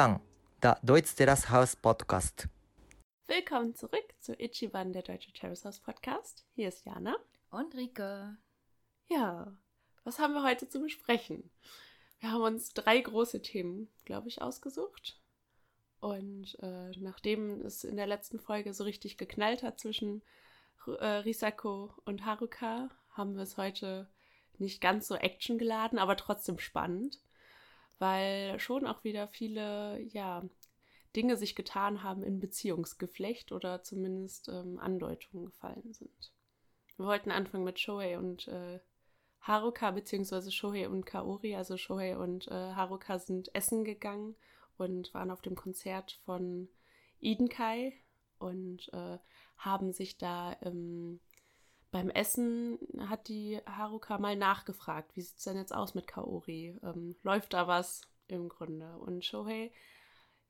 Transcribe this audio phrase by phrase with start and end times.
[0.00, 0.20] Ichiban,
[0.62, 2.48] der Deutsch Terrace House Podcast.
[3.26, 6.46] Willkommen zurück zu Ichiban, der Deutsche Terrace House Podcast.
[6.54, 7.16] Hier ist Jana.
[7.50, 8.38] Und Rike.
[9.08, 9.54] Ja,
[10.04, 11.50] was haben wir heute zu besprechen?
[12.18, 15.20] Wir haben uns drei große Themen, glaube ich, ausgesucht.
[16.00, 20.22] Und äh, nachdem es in der letzten Folge so richtig geknallt hat zwischen
[20.86, 24.08] äh, Risako und Haruka, haben wir es heute
[24.56, 27.20] nicht ganz so actiongeladen, aber trotzdem spannend,
[28.00, 30.42] weil schon auch wieder viele, ja,
[31.14, 36.32] Dinge sich getan haben in Beziehungsgeflecht oder zumindest ähm, Andeutungen gefallen sind.
[36.96, 38.80] Wir wollten anfangen mit Shohei und äh,
[39.40, 41.56] Haruka, beziehungsweise Shohei und Kaori.
[41.56, 44.36] Also Shohei und äh, Haruka sind essen gegangen
[44.76, 46.68] und waren auf dem Konzert von
[47.18, 47.92] Idenkai
[48.38, 49.18] und äh,
[49.56, 51.20] haben sich da ähm,
[51.90, 56.78] beim Essen hat die Haruka mal nachgefragt, wie sieht es denn jetzt aus mit Kaori?
[56.82, 58.96] Ähm, läuft da was im Grunde?
[58.98, 59.72] Und Shohei,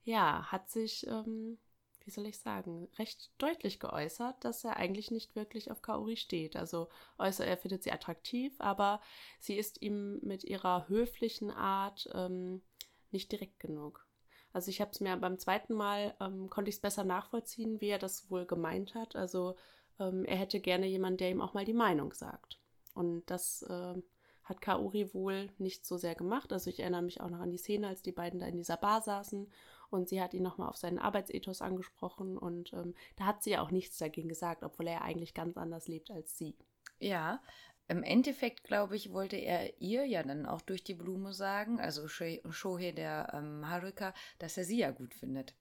[0.04, 1.58] ja, hat sich, ähm,
[2.04, 6.56] wie soll ich sagen, recht deutlich geäußert, dass er eigentlich nicht wirklich auf Kaori steht.
[6.56, 6.88] Also
[7.18, 9.00] äußert, er findet sie attraktiv, aber
[9.38, 12.62] sie ist ihm mit ihrer höflichen Art ähm,
[13.10, 14.06] nicht direkt genug.
[14.52, 17.88] Also ich habe es mir beim zweiten Mal, ähm, konnte ich es besser nachvollziehen, wie
[17.88, 19.16] er das wohl gemeint hat.
[19.16, 19.56] Also
[20.00, 22.58] ähm, er hätte gerne jemanden, der ihm auch mal die Meinung sagt.
[22.94, 23.94] Und das äh,
[24.44, 26.52] hat Kaori wohl nicht so sehr gemacht.
[26.52, 28.76] Also ich erinnere mich auch noch an die Szene, als die beiden da in dieser
[28.76, 29.46] Bar saßen
[29.90, 33.62] und sie hat ihn nochmal auf seinen Arbeitsethos angesprochen und ähm, da hat sie ja
[33.62, 36.56] auch nichts dagegen gesagt, obwohl er eigentlich ganz anders lebt als sie.
[36.98, 37.40] Ja,
[37.88, 42.06] im Endeffekt, glaube ich, wollte er ihr ja dann auch durch die Blume sagen, also
[42.06, 45.54] Shohei der ähm, Haruka, dass er sie ja gut findet.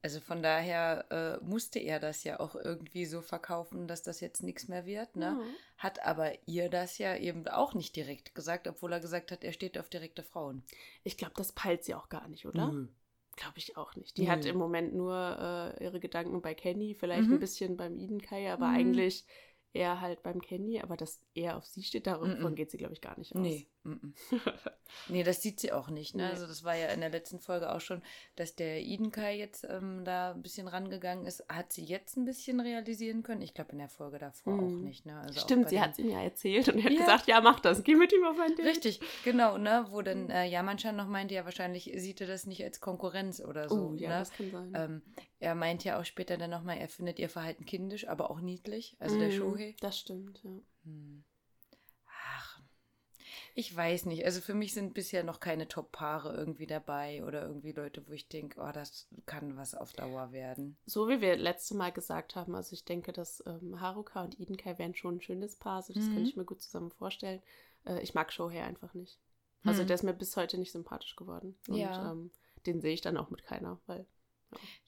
[0.00, 4.42] Also von daher äh, musste er das ja auch irgendwie so verkaufen, dass das jetzt
[4.44, 5.16] nichts mehr wird.
[5.16, 5.32] Ne?
[5.32, 5.54] Mhm.
[5.76, 9.52] Hat aber ihr das ja eben auch nicht direkt gesagt, obwohl er gesagt hat, er
[9.52, 10.62] steht auf direkte Frauen.
[11.02, 12.68] Ich glaube, das peilt sie auch gar nicht, oder?
[12.68, 12.90] Mhm.
[13.34, 14.16] Glaube ich auch nicht.
[14.16, 14.30] Die mhm.
[14.30, 17.40] hat im Moment nur äh, ihre Gedanken bei Kenny, vielleicht ein mhm.
[17.40, 18.76] bisschen beim Idenkai, aber mhm.
[18.76, 19.24] eigentlich
[19.72, 22.54] er halt beim Kenny, aber dass er auf sie steht, davon mm -mm.
[22.54, 23.42] geht sie, glaube ich, gar nicht aus.
[23.42, 23.68] Nee.
[23.84, 24.12] Mm
[25.08, 26.14] nee, das sieht sie auch nicht.
[26.14, 26.24] Ne?
[26.24, 26.30] Nee.
[26.30, 28.02] Also das war ja in der letzten Folge auch schon,
[28.36, 31.44] dass der Idenkai jetzt ähm, da ein bisschen rangegangen ist.
[31.48, 33.42] Hat sie jetzt ein bisschen realisieren können?
[33.42, 34.84] Ich glaube in der Folge davor auch mhm.
[34.84, 35.06] nicht.
[35.06, 35.18] Ne?
[35.20, 37.00] Also Stimmt, sie hat es ihm ja erzählt und er hat ja.
[37.00, 38.66] gesagt, ja, mach das, geh mit ihm auf ein Date.
[38.66, 39.86] Richtig, genau, ne?
[39.90, 40.30] Wo dann mhm.
[40.30, 43.90] äh, Yaman-chan noch meinte, ja, wahrscheinlich sieht er das nicht als Konkurrenz oder so.
[43.90, 44.18] Oh, ja, ne?
[44.18, 44.72] das kann sein.
[44.74, 45.02] Ähm,
[45.40, 48.96] er meint ja auch später dann nochmal, er findet ihr Verhalten kindisch, aber auch niedlich.
[48.98, 49.76] Also mm, der Shohei.
[49.80, 50.50] Das stimmt, ja.
[50.84, 51.24] Hm.
[52.06, 52.60] Ach,
[53.54, 54.24] ich weiß nicht.
[54.24, 58.28] Also für mich sind bisher noch keine Top-Paare irgendwie dabei oder irgendwie Leute, wo ich
[58.28, 60.76] denke, oh, das kann was auf Dauer werden.
[60.86, 64.76] So wie wir letzte Mal gesagt haben, also ich denke, dass ähm, Haruka und Idenkai
[64.78, 65.76] wären schon ein schönes Paar.
[65.76, 66.14] Also das mhm.
[66.14, 67.42] kann ich mir gut zusammen vorstellen.
[67.84, 69.20] Äh, ich mag Shohei einfach nicht.
[69.62, 69.86] Also mhm.
[69.86, 71.56] der ist mir bis heute nicht sympathisch geworden.
[71.68, 72.10] Und ja.
[72.10, 72.32] ähm,
[72.66, 74.06] den sehe ich dann auch mit keiner, weil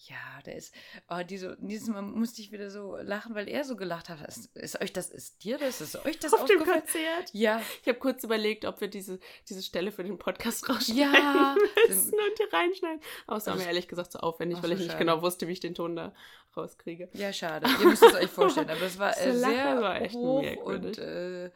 [0.09, 0.75] ja, der ist,
[1.09, 4.27] oh, diese, dieses Mal musste ich wieder so lachen, weil er so gelacht hat.
[4.27, 7.31] Ist, ist euch das, ist dir das, ist euch das Auf dem Konzert?
[7.33, 7.61] Ja.
[7.83, 11.55] Ich habe kurz überlegt, ob wir diese, diese Stelle für den Podcast rausschneiden ja.
[11.89, 13.01] müssen und hier reinschneiden.
[13.27, 15.05] Aber es war mir ehrlich gesagt so aufwendig, Ach, weil ich nicht schade.
[15.05, 16.15] genau wusste, wie ich den Ton da
[16.57, 17.11] rauskriege.
[17.13, 17.67] Ja, schade.
[17.81, 21.51] Ihr müsst es euch vorstellen, aber es war äh, sehr war echt hoch und äh,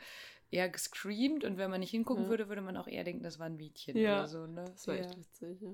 [0.50, 2.30] eher gescreamt und wenn man nicht hingucken ja.
[2.30, 4.18] würde, würde man auch eher denken, das war ein Mädchen ja.
[4.18, 4.46] oder so.
[4.46, 4.64] Ne?
[4.66, 5.70] Das war echt witzig, ja.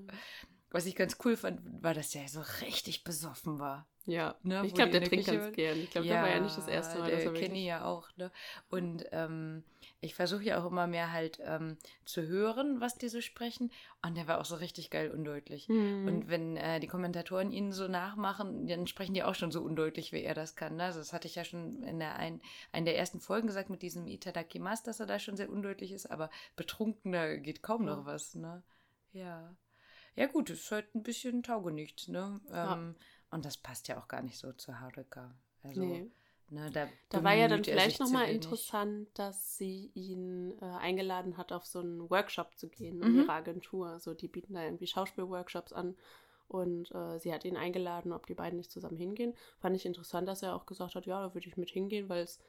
[0.70, 3.86] Was ich ganz cool fand, war, dass der so richtig besoffen war.
[4.06, 4.62] Ja, ne?
[4.64, 5.78] ich glaube, der trinkt ganz gern.
[5.78, 7.10] Ich glaube, ja, das war ja nicht das erste Mal.
[7.10, 8.08] Der kenne ich ja auch.
[8.16, 8.30] Ne?
[8.70, 9.62] Und ähm,
[10.00, 13.70] ich versuche ja auch immer mehr halt ähm, zu hören, was die so sprechen.
[14.04, 15.68] Und der war auch so richtig geil undeutlich.
[15.68, 16.06] Mhm.
[16.06, 20.12] Und wenn äh, die Kommentatoren ihn so nachmachen, dann sprechen die auch schon so undeutlich,
[20.12, 20.76] wie er das kann.
[20.76, 20.84] Ne?
[20.84, 22.40] Also das hatte ich ja schon in der ein,
[22.72, 26.10] einer der ersten Folgen gesagt mit diesem Itadakimas, dass er da schon sehr undeutlich ist.
[26.10, 28.34] Aber betrunkener geht kaum noch was.
[28.34, 28.62] Ne?
[29.12, 29.54] Ja.
[30.16, 32.40] Ja, gut, es ist halt ein bisschen taugenichts, ne?
[32.50, 32.74] Ja.
[32.74, 32.96] Ähm,
[33.30, 35.34] und das passt ja auch gar nicht so zu Haruka.
[35.62, 36.10] Also, nee.
[36.48, 41.52] ne, da, da war ja dann vielleicht nochmal interessant, dass sie ihn äh, eingeladen hat,
[41.52, 43.20] auf so einen Workshop zu gehen in mhm.
[43.20, 43.88] ihrer Agentur.
[43.88, 45.96] Also die bieten da irgendwie Schauspielworkshops an.
[46.48, 49.34] Und äh, sie hat ihn eingeladen, ob die beiden nicht zusammen hingehen.
[49.60, 52.24] Fand ich interessant, dass er auch gesagt hat, ja, da würde ich mit hingehen, weil
[52.24, 52.40] es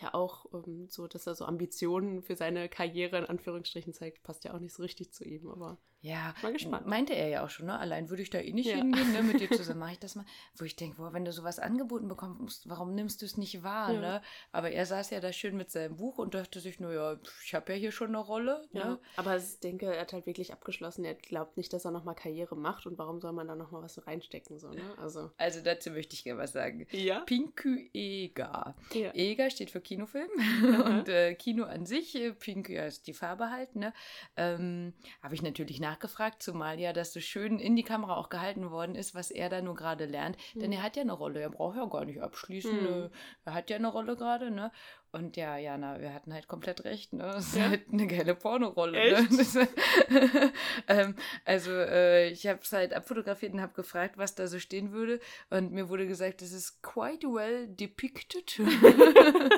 [0.00, 4.44] ja auch ähm, so, dass er so Ambitionen für seine Karriere in Anführungsstrichen zeigt, passt
[4.44, 6.86] ja auch nicht so richtig zu ihm, aber ja, mal gespannt.
[6.86, 7.78] Meinte er ja auch schon, ne?
[7.78, 8.76] Allein würde ich da eh nicht ja.
[8.76, 9.22] hingehen, ne?
[9.22, 10.24] Mit dir zusammen mache ich das mal.
[10.56, 13.92] Wo ich denke, boah, wenn du sowas angeboten bekommst, warum nimmst du es nicht wahr,
[13.92, 14.00] ja.
[14.00, 14.22] ne?
[14.50, 17.54] Aber er saß ja da schön mit seinem Buch und dachte sich nur, ja, ich
[17.54, 18.66] habe ja hier schon eine Rolle.
[18.72, 18.80] Ne?
[18.80, 21.04] Ja, aber ich denke, er hat halt wirklich abgeschlossen.
[21.04, 24.06] Er glaubt nicht, dass er nochmal Karriere macht und warum soll man da nochmal was
[24.06, 24.94] reinstecken, so, ne?
[24.96, 25.30] Also.
[25.36, 26.86] also dazu möchte ich gerne was sagen.
[26.92, 27.20] Ja.
[27.20, 28.74] Pinku Ega.
[28.94, 29.12] Ja.
[29.14, 30.30] Ega steht für Kinofilm
[30.84, 33.92] und äh, Kino an sich, äh, pink ja, ist die Farbe halt, ne?
[34.36, 38.70] Ähm, Habe ich natürlich nachgefragt, zumal ja das so schön in die Kamera auch gehalten
[38.70, 40.36] worden ist, was er da nur gerade lernt.
[40.54, 40.60] Mhm.
[40.60, 43.10] Denn er hat ja eine Rolle, er braucht ja gar nicht abschließen, mhm.
[43.44, 44.70] er hat ja eine Rolle gerade, ne?
[45.12, 47.24] Und ja, Jana, wir hatten halt komplett recht, ne?
[47.24, 47.68] Das ist ja.
[47.68, 49.22] halt eine geile Pornorolle.
[49.22, 49.68] Ne?
[50.88, 54.92] ähm, also, äh, ich habe es halt abfotografiert und habe gefragt, was da so stehen
[54.92, 55.18] würde.
[55.50, 58.60] Und mir wurde gesagt, es ist quite well depicted.
[58.60, 59.50] okay.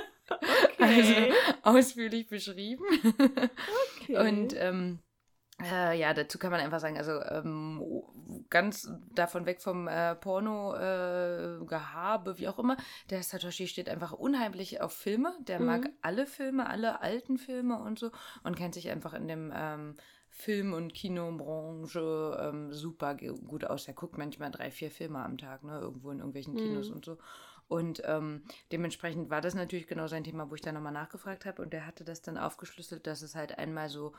[0.79, 1.15] Also
[1.63, 2.85] ausführlich beschrieben.
[4.01, 4.17] Okay.
[4.17, 5.01] Und ähm,
[5.65, 7.83] äh, ja, dazu kann man einfach sagen, also ähm,
[8.51, 12.77] ganz davon weg vom äh, Porno-Gehabe, äh, wie auch immer,
[13.11, 15.35] der Satoshi steht einfach unheimlich auf Filme.
[15.47, 15.67] Der mhm.
[15.67, 18.11] mag alle Filme, alle alten Filme und so
[18.43, 19.95] und kennt sich einfach in dem ähm,
[20.29, 23.87] Film- und Kinobranche ähm, super gut aus.
[23.87, 26.97] Er guckt manchmal drei, vier Filme am Tag, ne, irgendwo in irgendwelchen Kinos mhm.
[26.97, 27.19] und so.
[27.69, 31.63] Und ähm, dementsprechend war das natürlich genau sein Thema, wo ich da nochmal nachgefragt habe.
[31.63, 34.13] Und der hatte das dann aufgeschlüsselt, dass es halt einmal so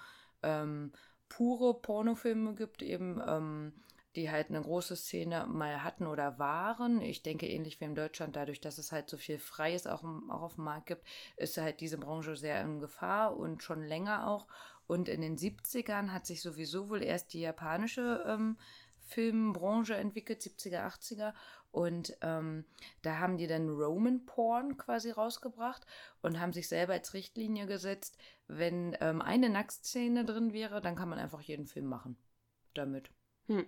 [0.44, 0.92] ähm,
[1.36, 3.74] pure Pornofilme gibt, eben, ähm,
[4.16, 7.02] die halt eine große Szene mal hatten oder waren.
[7.02, 10.42] Ich denke, ähnlich wie in Deutschland, dadurch, dass es halt so viel Freies auch, auch
[10.44, 14.48] auf dem Markt gibt, ist halt diese Branche sehr in Gefahr und schon länger auch.
[14.86, 18.58] Und in den 70ern hat sich sowieso wohl erst die japanische ähm,
[19.00, 21.34] Filmbranche entwickelt, 70er, 80er.
[21.74, 22.66] Und ähm,
[23.02, 25.84] da haben die dann Roman Porn quasi rausgebracht
[26.22, 28.16] und haben sich selber als Richtlinie gesetzt,
[28.48, 32.16] wenn ähm, eine Nacktszene drin wäre, dann kann man einfach jeden Film machen
[32.76, 33.10] damit.
[33.48, 33.66] Hm.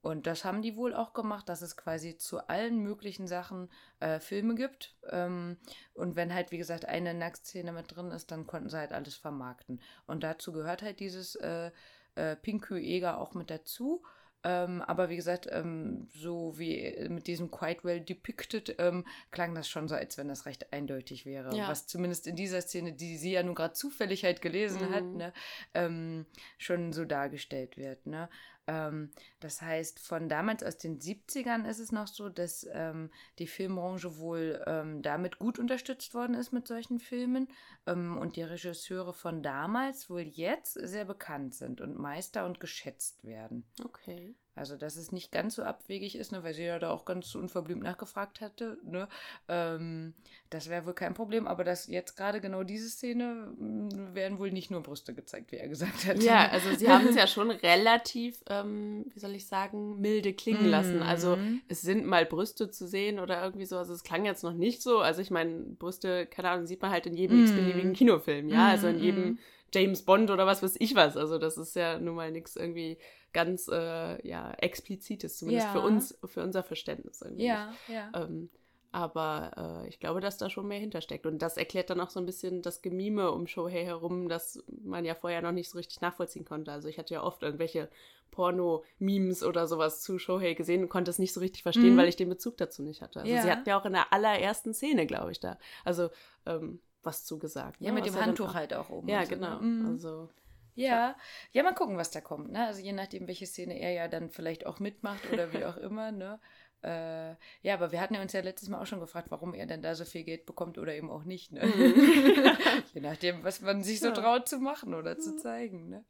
[0.00, 3.68] Und das haben die wohl auch gemacht, dass es quasi zu allen möglichen Sachen
[3.98, 4.96] äh, Filme gibt.
[5.10, 5.58] Ähm,
[5.92, 9.16] und wenn halt, wie gesagt, eine Nacktszene mit drin ist, dann konnten sie halt alles
[9.16, 9.82] vermarkten.
[10.06, 11.72] Und dazu gehört halt dieses äh,
[12.14, 14.04] äh, Pinky Eger auch mit dazu.
[14.42, 19.54] Ähm, aber wie gesagt, ähm, so wie äh, mit diesem quite well depicted, ähm, klang
[19.54, 21.54] das schon so, als wenn das recht eindeutig wäre.
[21.54, 21.68] Ja.
[21.68, 24.94] Was zumindest in dieser Szene, die sie ja nun gerade zufällig halt gelesen mhm.
[24.94, 25.32] hat, ne,
[25.74, 26.26] ähm,
[26.56, 28.06] schon so dargestellt wird.
[28.06, 28.30] Ne?
[28.70, 33.48] Ähm, das heißt, von damals aus den 70ern ist es noch so, dass ähm, die
[33.48, 37.48] Filmbranche wohl ähm, damit gut unterstützt worden ist mit solchen Filmen
[37.86, 43.24] ähm, und die Regisseure von damals wohl jetzt sehr bekannt sind und Meister und geschätzt
[43.24, 43.64] werden.
[43.84, 44.36] Okay.
[44.56, 47.34] Also, dass es nicht ganz so abwegig ist, ne, weil sie ja da auch ganz
[47.34, 48.78] unverblümt nachgefragt hatte.
[48.84, 49.08] Ne?
[49.48, 50.12] Ähm,
[50.50, 54.50] das wäre wohl kein Problem, aber dass jetzt gerade genau diese Szene hm, werden wohl
[54.50, 56.22] nicht nur Brüste gezeigt, wie er gesagt hat.
[56.22, 60.66] Ja, also sie haben es ja schon relativ, ähm, wie soll ich sagen, milde klingen
[60.66, 61.00] lassen.
[61.00, 61.62] Also mhm.
[61.68, 63.78] es sind mal Brüste zu sehen oder irgendwie so.
[63.78, 64.98] Also es klang jetzt noch nicht so.
[64.98, 67.42] Also ich meine, Brüste, keine Ahnung, sieht man halt in jedem mm.
[67.44, 68.68] x-beliebigen Kinofilm, ja.
[68.68, 69.38] Also in jedem mhm.
[69.72, 71.16] James Bond oder was weiß ich was.
[71.16, 72.98] Also das ist ja nun mal nichts irgendwie
[73.32, 75.72] ganz äh, ja, explizites, zumindest ja.
[75.72, 77.46] für uns, für unser Verständnis irgendwie.
[77.46, 78.10] Ja, ja.
[78.14, 78.50] Ähm,
[78.92, 81.24] aber äh, ich glaube, dass da schon mehr hintersteckt.
[81.24, 85.04] Und das erklärt dann auch so ein bisschen das Gemime um Shohei herum, das man
[85.04, 86.72] ja vorher noch nicht so richtig nachvollziehen konnte.
[86.72, 87.88] Also ich hatte ja oft irgendwelche
[88.32, 91.98] Porno-Memes oder sowas zu Shohei gesehen und konnte es nicht so richtig verstehen, mhm.
[91.98, 93.20] weil ich den Bezug dazu nicht hatte.
[93.20, 93.42] Also ja.
[93.42, 95.58] sie hatten ja auch in der allerersten Szene, glaube ich, da.
[95.84, 96.10] Also
[96.46, 97.80] ähm, was zugesagt.
[97.80, 97.94] Ja, ne?
[98.00, 99.08] mit dem Handtuch halt auch oben.
[99.08, 99.36] Ja, so, ne?
[99.36, 99.60] genau.
[99.60, 99.86] Mhm.
[99.86, 100.28] Also
[100.74, 101.16] ja,
[101.52, 102.52] ja, mal gucken, was da kommt.
[102.52, 102.66] Ne?
[102.66, 106.12] Also je nachdem, welche Szene er ja dann vielleicht auch mitmacht oder wie auch immer.
[106.12, 106.38] Ne?
[106.82, 109.66] Äh, ja, aber wir hatten ja uns ja letztes Mal auch schon gefragt, warum er
[109.66, 111.52] denn da so viel Geld bekommt oder eben auch nicht.
[111.52, 111.66] Ne?
[111.66, 112.56] Mhm.
[112.94, 114.12] je nachdem, was man sich so ja.
[114.12, 115.38] traut zu machen oder zu mhm.
[115.40, 115.90] zeigen.
[115.90, 116.04] Ne?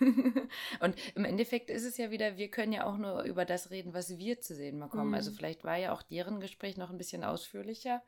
[0.80, 3.92] Und im Endeffekt ist es ja wieder, wir können ja auch nur über das reden,
[3.92, 5.14] was wir zu sehen bekommen.
[5.14, 5.34] Also mhm.
[5.34, 8.02] Also vielleicht war ja auch deren Gespräch noch ein bisschen ausführlicher.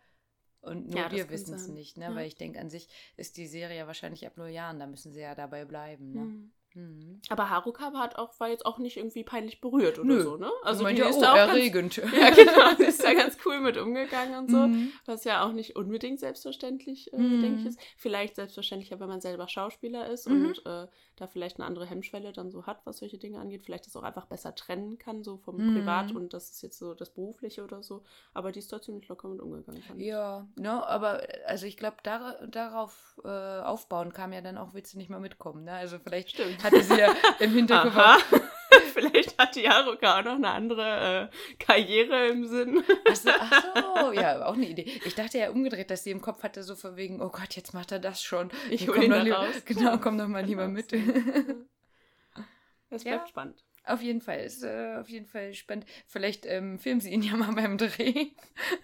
[0.61, 2.07] Und nur ja, wir wissen es nicht, ne?
[2.07, 2.15] Ja.
[2.15, 5.21] Weil ich denke, an sich ist die Serie wahrscheinlich ab null Jahren, da müssen sie
[5.21, 6.21] ja dabei bleiben, ne?
[6.21, 6.53] Mhm.
[6.75, 7.21] Mhm.
[7.29, 10.23] Aber Haruka war, auch, war jetzt auch nicht irgendwie peinlich berührt oder Nö.
[10.23, 10.51] so, ne?
[10.63, 11.97] Also die ja, ist oh, da auch erregend.
[11.97, 14.93] Ganz, ja, genau, die ist da ganz cool mit umgegangen und so, mhm.
[15.07, 17.41] was ja auch nicht unbedingt selbstverständlich, äh, mhm.
[17.41, 17.81] denke ich, ist.
[17.97, 20.47] Vielleicht selbstverständlicher, wenn man selber Schauspieler ist mhm.
[20.47, 20.87] und äh,
[21.21, 23.65] da vielleicht eine andere Hemmschwelle dann so hat, was solche Dinge angeht.
[23.65, 25.75] Vielleicht das auch einfach besser trennen kann, so vom mhm.
[25.75, 28.03] Privat und das ist jetzt so das Berufliche oder so.
[28.35, 29.83] Aber die ist da ziemlich locker mit umgegangen.
[29.99, 34.95] Ja, ne, aber also ich glaube, dar darauf äh, aufbauen kam ja dann auch, willst
[34.95, 35.73] du nicht mal mitkommen, ne?
[35.73, 38.25] Also vielleicht Stimmt hatte sie ja im Hinterkopf.
[38.99, 42.83] Vielleicht hat die Haruka auch noch eine andere äh, Karriere im Sinn.
[43.09, 44.91] Ach so, ach so, ja, auch eine Idee.
[45.05, 47.75] Ich dachte ja umgedreht, dass sie im Kopf hatte, so von wegen, oh Gott, jetzt
[47.75, 48.51] macht er das schon.
[48.71, 49.63] Ich hole ihn doch lieber, raus.
[49.65, 50.93] Genau, komm doch mal lieber mit.
[52.91, 53.27] Es bleibt ja.
[53.27, 53.65] spannend.
[53.85, 55.87] Auf jeden Fall, ist äh, auf jeden Fall spannend.
[56.07, 58.29] Vielleicht ähm, filmen sie ihn ja mal beim Dreh.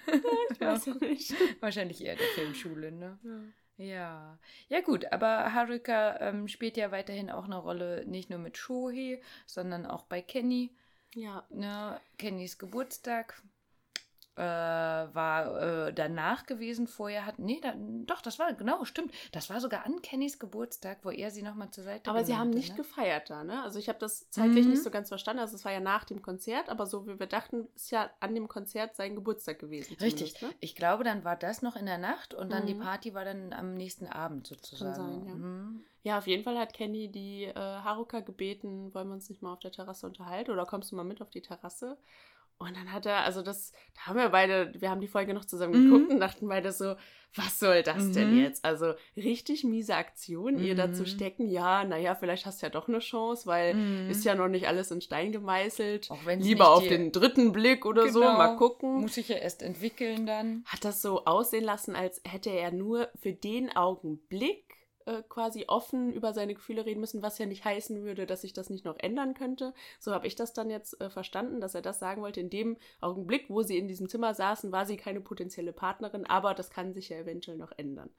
[0.06, 0.14] Ja,
[0.50, 1.34] ich weiß ja nicht.
[1.60, 3.18] Wahrscheinlich eher der Filmschule, ne?
[3.22, 3.40] Ja.
[3.76, 4.38] Ja,
[4.68, 9.20] ja gut, aber Haruka ähm, spielt ja weiterhin auch eine Rolle, nicht nur mit Shohei,
[9.46, 10.70] sondern auch bei Kenny.
[11.14, 11.44] Ja.
[11.50, 13.42] Ne, Kennys Geburtstag.
[14.36, 16.86] Äh, war äh, danach gewesen.
[16.86, 19.12] Vorher hat, nee, da, doch, das war, genau, stimmt.
[19.32, 22.48] Das war sogar an Kennys Geburtstag, wo er sie nochmal zur Seite Aber sie haben
[22.48, 22.76] hatte, nicht ne?
[22.76, 23.62] gefeiert da, ne?
[23.62, 24.72] Also ich habe das zeitlich Mhm.
[24.72, 25.40] nicht so ganz verstanden.
[25.40, 28.34] Also es war ja nach dem Konzert, aber so wie wir dachten, ist ja an
[28.34, 29.96] dem Konzert sein Geburtstag gewesen.
[30.00, 30.40] Richtig.
[30.42, 30.52] Ne?
[30.60, 32.80] Ich glaube, dann war das noch in der Nacht und dann die Mhm.
[32.80, 34.94] Party war dann am nächsten Abend sozusagen.
[34.94, 35.34] sein, ja.
[35.34, 35.84] Mhm.
[36.02, 39.52] Ja, auf jeden Fall hat Kenny die äh, Haruka gebeten, wollen wir uns nicht mal
[39.54, 41.96] auf der Terrasse unterhalten oder kommst du mal mit auf die Terrasse?
[42.58, 45.44] Und dann hat er, also das, da haben wir beide, wir haben die Folge noch
[45.44, 45.84] zusammen Mhm.
[45.90, 46.94] geguckt und dachten beide so,
[47.36, 48.38] was soll das denn Mhm.
[48.38, 48.64] jetzt?
[48.64, 51.06] Also richtig miese Aktion, ihr dazu Mhm.
[51.06, 54.08] stecken, ja, naja, vielleicht hast du ja doch eine Chance, weil Mhm.
[54.10, 56.10] ist ja noch nicht alles in Stein gemeißelt.
[56.12, 58.32] Auch wenn Lieber auf den dritten Blick oder so, Genau.
[58.38, 59.00] mal gucken.
[59.00, 60.62] Muss ich ja erst entwickeln dann.
[60.66, 64.63] Hat das so aussehen lassen, als hätte er nur für den Augenblick
[65.06, 68.52] äh, quasi offen über seine Gefühle reden müssen, was ja nicht heißen würde, dass sich
[68.52, 69.74] das nicht noch ändern könnte.
[69.98, 72.40] So habe ich das dann jetzt äh, verstanden, dass er das sagen wollte.
[72.40, 76.54] In dem Augenblick, wo sie in diesem Zimmer saßen, war sie keine potenzielle Partnerin, aber
[76.54, 78.10] das kann sich ja eventuell noch ändern.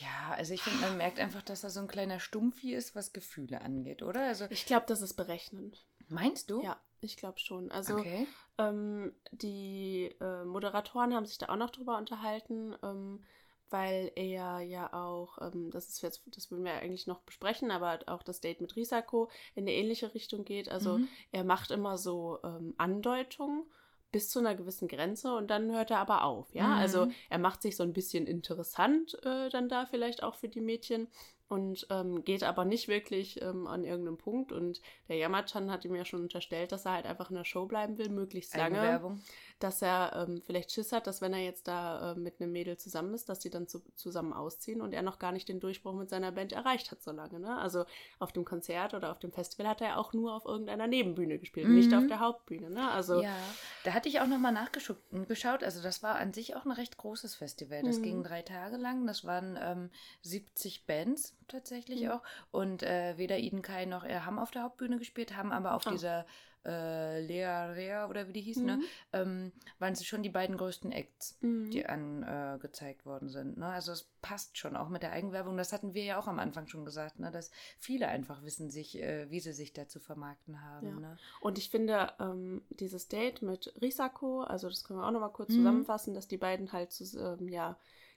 [0.00, 3.12] Ja, also ich finde, man merkt einfach, dass er so ein kleiner Stumpfi ist, was
[3.12, 4.26] Gefühle angeht, oder?
[4.26, 5.84] Also, Ich glaube, das ist berechnend.
[6.08, 6.62] meinst du?
[6.62, 7.70] Ja, ich glaube schon.
[7.70, 8.26] Also Okay.
[8.58, 13.24] Ähm, die äh, Moderatoren haben sich da auch noch drüber unterhalten, ähm,
[13.72, 18.00] weil er ja auch, ähm, das ist jetzt, das würden wir eigentlich noch besprechen, aber
[18.06, 20.68] auch das Date mit Risako in eine ähnliche Richtung geht.
[20.70, 21.08] Also Mhm.
[21.32, 23.64] er macht immer so ähm, Andeutungen
[24.12, 26.66] bis zu einer gewissen Grenze und dann hört er aber auf, ja.
[26.66, 26.74] Mhm.
[26.74, 30.60] Also er macht sich so ein bisschen interessant äh, dann da vielleicht auch für die
[30.60, 31.08] Mädchen
[31.48, 34.52] und ähm, geht aber nicht wirklich ähm, an irgendeinem Punkt.
[34.52, 37.66] Und der Yamachan hat ihm ja schon unterstellt, dass er halt einfach in der Show
[37.66, 38.80] bleiben will, möglichst lange.
[38.80, 39.20] Eigenwerbung.
[39.62, 42.76] Dass er ähm, vielleicht Schiss hat, dass wenn er jetzt da äh, mit einem Mädel
[42.78, 45.92] zusammen ist, dass die dann zu, zusammen ausziehen und er noch gar nicht den Durchbruch
[45.94, 47.38] mit seiner Band erreicht hat so lange.
[47.38, 47.56] Ne?
[47.58, 47.84] Also
[48.18, 51.68] auf dem Konzert oder auf dem Festival hat er auch nur auf irgendeiner Nebenbühne gespielt,
[51.68, 51.74] Mhm.
[51.76, 52.70] nicht auf der Hauptbühne.
[52.70, 52.90] Ne?
[52.90, 53.36] Also ja,
[53.84, 55.62] da hatte ich auch nochmal nachgeschaut.
[55.62, 57.82] Also das war an sich auch ein recht großes Festival.
[57.82, 58.02] Das Mhm.
[58.02, 59.06] ging drei Tage lang.
[59.06, 59.90] Das waren ähm,
[60.22, 62.10] 70 Bands tatsächlich Mhm.
[62.10, 62.22] auch.
[62.50, 65.86] Und äh, weder Eden Kai noch er haben auf der Hauptbühne gespielt, haben aber auf
[65.86, 65.90] Ah.
[65.90, 66.26] dieser
[66.64, 68.82] äh, Lea Rea oder wie die hieß, ne, Mhm.
[69.12, 71.70] ähm, waren sie schon die beiden größten Acts, Mhm.
[71.70, 73.58] die angezeigt äh, worden sind.
[73.58, 73.66] Ne?
[73.66, 75.56] Also es passt schon auch mit der Eigenwerbung.
[75.56, 77.30] Das hatten wir ja auch am Anfang schon gesagt, ne?
[77.30, 80.86] dass viele einfach wissen sich, äh, wie sie sich da zu vermarkten haben.
[80.86, 80.94] Ja.
[81.00, 81.18] Ne?
[81.40, 85.50] Und ich finde, ähm, dieses Date mit Risako, also das können wir auch nochmal kurz
[85.50, 85.56] Mhm.
[85.56, 87.76] zusammenfassen, dass die beiden halt zu, ähm, ja,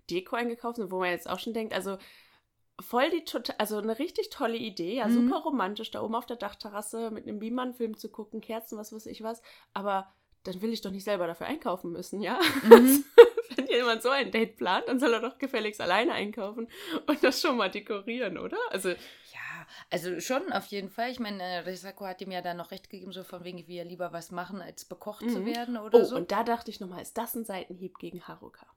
[0.10, 1.98] Deko eingekauft sind, wo man jetzt auch schon denkt, also
[2.80, 5.14] voll die total, also eine richtig tolle Idee, ja, Mhm.
[5.14, 8.78] super romantisch, da oben auf der Dachterrasse mit einem Beamer einen Film zu gucken, Kerzen,
[8.78, 9.42] was weiß ich was,
[9.74, 10.12] aber
[10.44, 12.40] dann will ich doch nicht selber dafür einkaufen müssen, ja?
[12.64, 13.04] Mhm.
[13.56, 16.68] Wenn jemand so ein Date plant, dann soll er doch gefälligst alleine einkaufen
[17.08, 18.58] und das schon mal dekorieren, oder?
[18.70, 18.98] Also, Ja,
[19.90, 21.10] also schon auf jeden Fall.
[21.12, 23.78] Ich meine, äh, Risako hat ihm ja dann noch recht gegeben, so von wegen, wie
[23.78, 25.46] er lieber was machen, als bekocht zu Mhm.
[25.46, 26.16] werden oder oh, so.
[26.18, 28.68] und da dachte ich nochmal, ist das ein Seitenhieb gegen Haruka?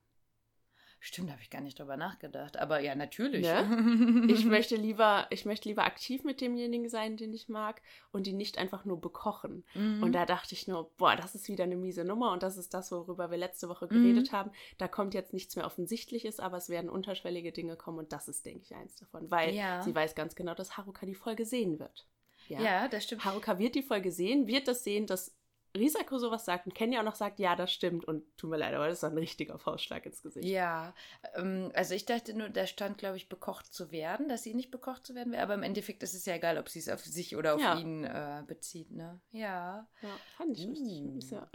[1.00, 2.56] Stimmt, habe ich gar nicht drüber nachgedacht.
[2.58, 3.42] Aber ja, natürlich.
[3.46, 4.24] Ne?
[4.28, 8.32] Ich möchte lieber, ich möchte lieber aktiv mit demjenigen sein, den ich mag, und die
[8.32, 9.64] nicht einfach nur bekochen.
[9.74, 10.02] Mhm.
[10.02, 12.74] Und da dachte ich nur, boah, das ist wieder eine miese Nummer und das ist
[12.74, 13.90] das, worüber wir letzte Woche Mhm.
[13.90, 14.50] geredet haben.
[14.76, 18.44] Da kommt jetzt nichts mehr Offensichtliches, aber es werden unterschwellige Dinge kommen und das ist,
[18.44, 19.30] denke ich, eins davon.
[19.30, 19.82] Weil Ja.
[19.82, 22.06] sie weiß ganz genau, dass Haruka die Folge sehen wird.
[22.48, 22.88] ja.
[22.88, 23.24] das stimmt.
[23.24, 25.37] Haruka wird die Folge sehen, wird das sehen, dass
[25.78, 28.04] Risako sowas sagt und Kenya auch noch sagt, ja, das stimmt.
[28.04, 30.46] Und tut mir leid, aber das ist ein richtiger Faustschlag ins Gesicht.
[30.48, 30.94] Ja,
[31.34, 34.70] ähm, also ich dachte nur, da stand, glaube ich, bekocht zu werden, dass sie nicht
[34.70, 35.42] bekocht zu werden wäre.
[35.42, 37.78] Aber im Endeffekt ist es ja egal, ob sie es auf sich oder auf Ja.
[37.78, 39.20] ihn äh, bezieht, ne?
[39.30, 39.86] Ja.
[40.02, 41.34] Ja, fand ich richtig Mm.
[41.34, 41.48] ja.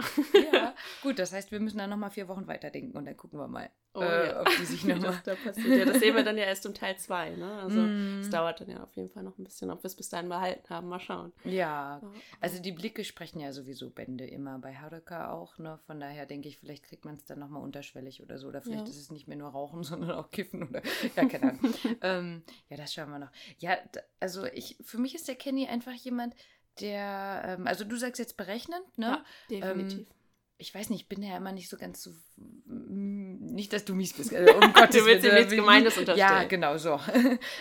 [0.51, 0.75] Ja.
[1.01, 3.69] Gut, das heißt, wir müssen dann nochmal vier Wochen weiterdenken und dann gucken wir mal,
[3.95, 4.41] Oh, äh, ja.
[4.41, 5.11] ob die sich nochmal.
[5.11, 5.77] das da passiert.
[5.77, 7.61] Ja, das sehen wir dann ja erst im Teil 2, ne?
[7.61, 8.19] Also Mm.
[8.21, 10.29] es dauert dann ja auf jeden Fall noch ein bisschen, ob wir es bis dahin
[10.29, 10.87] behalten haben.
[10.89, 11.31] Mal schauen.
[11.43, 12.01] Ja.
[12.41, 15.77] Also die Blicke sprechen ja sowieso Bände immer bei Haruka auch, ne?
[15.85, 18.47] Von daher denke ich, vielleicht kriegt man es dann nochmal unterschwellig oder so.
[18.47, 18.89] Oder vielleicht Ja.
[18.89, 20.81] ist es nicht mehr nur Rauchen, sondern auch Kiffen oder
[21.15, 21.73] ja, keine Ahnung.
[22.01, 23.31] ähm, ja, das schauen wir noch.
[23.59, 23.77] Ja,
[24.19, 26.35] also ich, für mich ist der Kenny einfach jemand,
[26.81, 29.05] der, ähm, also du sagst jetzt berechnend, ne?
[29.05, 29.99] Ja, definitiv.
[29.99, 30.15] Ähm,
[30.63, 32.11] ich weiß nicht, ich bin ja immer nicht so ganz so.
[32.37, 34.33] mm, Nicht, dass du mies bist.
[34.33, 36.49] Also, um Gottes Du willst ihm nichts Gemeines Ja, unterstellen.
[36.49, 36.99] genau so.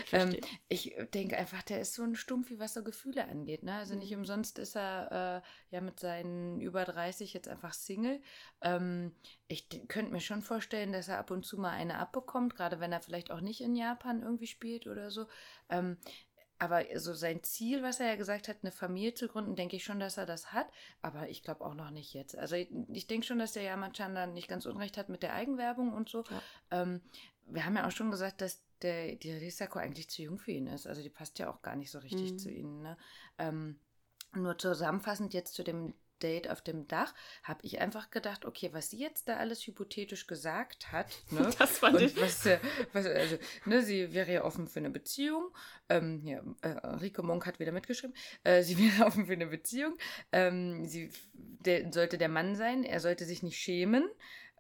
[0.07, 0.37] Ich ähm,
[0.69, 3.65] ich denke einfach, der ist so ein Stumpfi, was so Gefühle angeht.
[3.65, 3.75] Ne?
[3.75, 4.19] Also nicht Mhm.
[4.21, 8.23] umsonst ist er äh, ja mit seinen über 30 jetzt einfach Single.
[8.63, 9.13] Ähm,
[9.49, 12.93] ich könnte mir schon vorstellen, dass er ab und zu mal eine abbekommt, gerade wenn
[12.93, 15.27] er vielleicht auch nicht in Japan irgendwie spielt oder so.
[15.69, 15.97] Ähm,
[16.63, 19.83] aber so sein Ziel, was er ja gesagt hat, eine Familie zu gründen, denke ich
[19.83, 20.69] schon, dass er das hat.
[21.01, 22.39] Aber ich glaube auch noch nicht jetzt.
[22.39, 25.35] Also ich, ich denke schon, dass der Yamachan dann nicht ganz unrecht hat mit der
[25.35, 26.23] Eigenwerbung und so.
[26.31, 26.83] Ja.
[26.83, 27.01] Ähm,
[27.47, 30.69] wir haben ja auch schon gesagt, dass der, die Risako eigentlich zu jung für ihn
[30.69, 30.87] ist.
[30.87, 32.39] Also die passt ja auch gar nicht so richtig Mhm.
[32.39, 32.83] zu ihnen.
[32.83, 32.97] Ne?
[33.39, 33.81] Ähm,
[34.33, 38.91] nur zusammenfassend jetzt zu dem Date auf dem Dach, habe ich einfach gedacht, okay, was
[38.91, 41.51] sie jetzt da alles hypothetisch gesagt hat, ne?
[41.59, 42.21] Das fand und ich.
[42.21, 42.59] was, äh,
[42.93, 45.51] was, also, ne, sie wäre ja offen für eine Beziehung.
[45.89, 48.17] Ähm, ja, äh, Rico Monk hat wieder mitgeschrieben.
[48.45, 49.97] Äh, sie wäre offen für eine Beziehung.
[50.33, 52.85] Ähm, sie der, sollte der Mann sein.
[52.85, 54.09] Er sollte sich nicht schämen.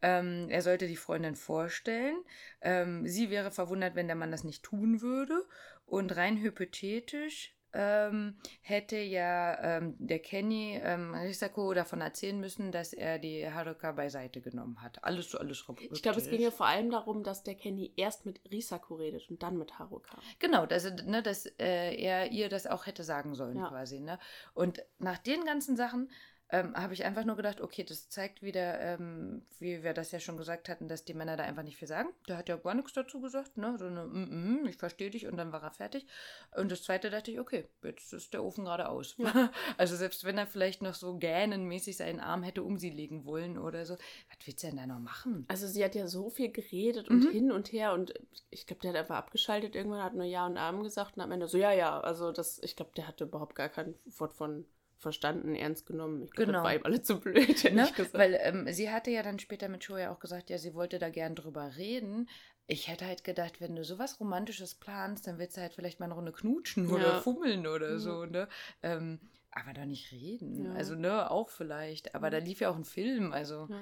[0.02, 2.16] Ähm, er sollte die Freundin vorstellen.
[2.60, 5.46] Ähm, sie wäre verwundert, wenn der Mann das nicht tun würde.
[5.86, 12.92] Und rein hypothetisch ähm, hätte ja ähm, der Kenny ähm, Risako davon erzählen müssen, dass
[12.92, 15.02] er die Haruka beiseite genommen hat.
[15.04, 18.26] Alles so, alles Ich glaube, es ging ja vor allem darum, dass der Kenny erst
[18.26, 20.18] mit Risako redet und dann mit Haruka.
[20.38, 23.68] Genau, dass, ne, dass äh, er ihr das auch hätte sagen sollen, Ja.
[23.68, 24.00] quasi.
[24.00, 24.18] Ne?
[24.54, 26.10] Und nach den ganzen Sachen
[26.52, 30.20] ähm, habe ich einfach nur gedacht, okay, das zeigt wieder, ähm, wie wir das ja
[30.20, 32.10] schon gesagt hatten, dass die Männer da einfach nicht viel sagen.
[32.28, 33.74] Der hat ja gar nichts dazu gesagt, ne?
[33.78, 36.06] So eine, mm, mm, ich verstehe dich und dann war er fertig.
[36.54, 39.16] Und das zweite dachte ich, okay, jetzt ist der Ofen gerade aus.
[39.78, 43.56] also selbst wenn er vielleicht noch so gähnenmäßig seinen Arm hätte um sie legen wollen
[43.56, 45.46] oder so, was willst du denn da noch machen?
[45.48, 47.30] Also sie hat ja so viel geredet und Mhm.
[47.30, 48.12] hin und her und
[48.50, 49.74] ich glaube, der hat einfach abgeschaltet.
[49.74, 51.98] Irgendwann hat nur Ja und Amen gesagt und am Ende so, ja, ja.
[52.00, 54.66] Also das, ich glaube, der hatte überhaupt gar kein Wort von
[55.02, 56.22] verstanden, ernst genommen.
[56.22, 56.58] Ich glaube, Genau.
[56.60, 57.88] das war ihm alle zu blöd, Ne?
[58.12, 61.10] Weil ähm, sie hatte ja dann später mit Shoya auch gesagt, ja, sie wollte da
[61.10, 62.28] gern drüber reden.
[62.68, 66.06] Ich hätte halt gedacht, wenn du sowas Romantisches planst, dann willst du halt vielleicht mal
[66.06, 66.94] eine Runde knutschen Ja.
[66.94, 67.98] oder fummeln oder Mhm.
[67.98, 68.48] so, ne?
[68.82, 69.18] Ähm,
[69.50, 70.64] aber doch nicht reden.
[70.64, 70.72] Ja.
[70.72, 72.14] Also, ne, auch vielleicht.
[72.14, 72.30] Aber Mhm.
[72.32, 73.66] da lief ja auch ein Film, also.
[73.68, 73.80] Ja.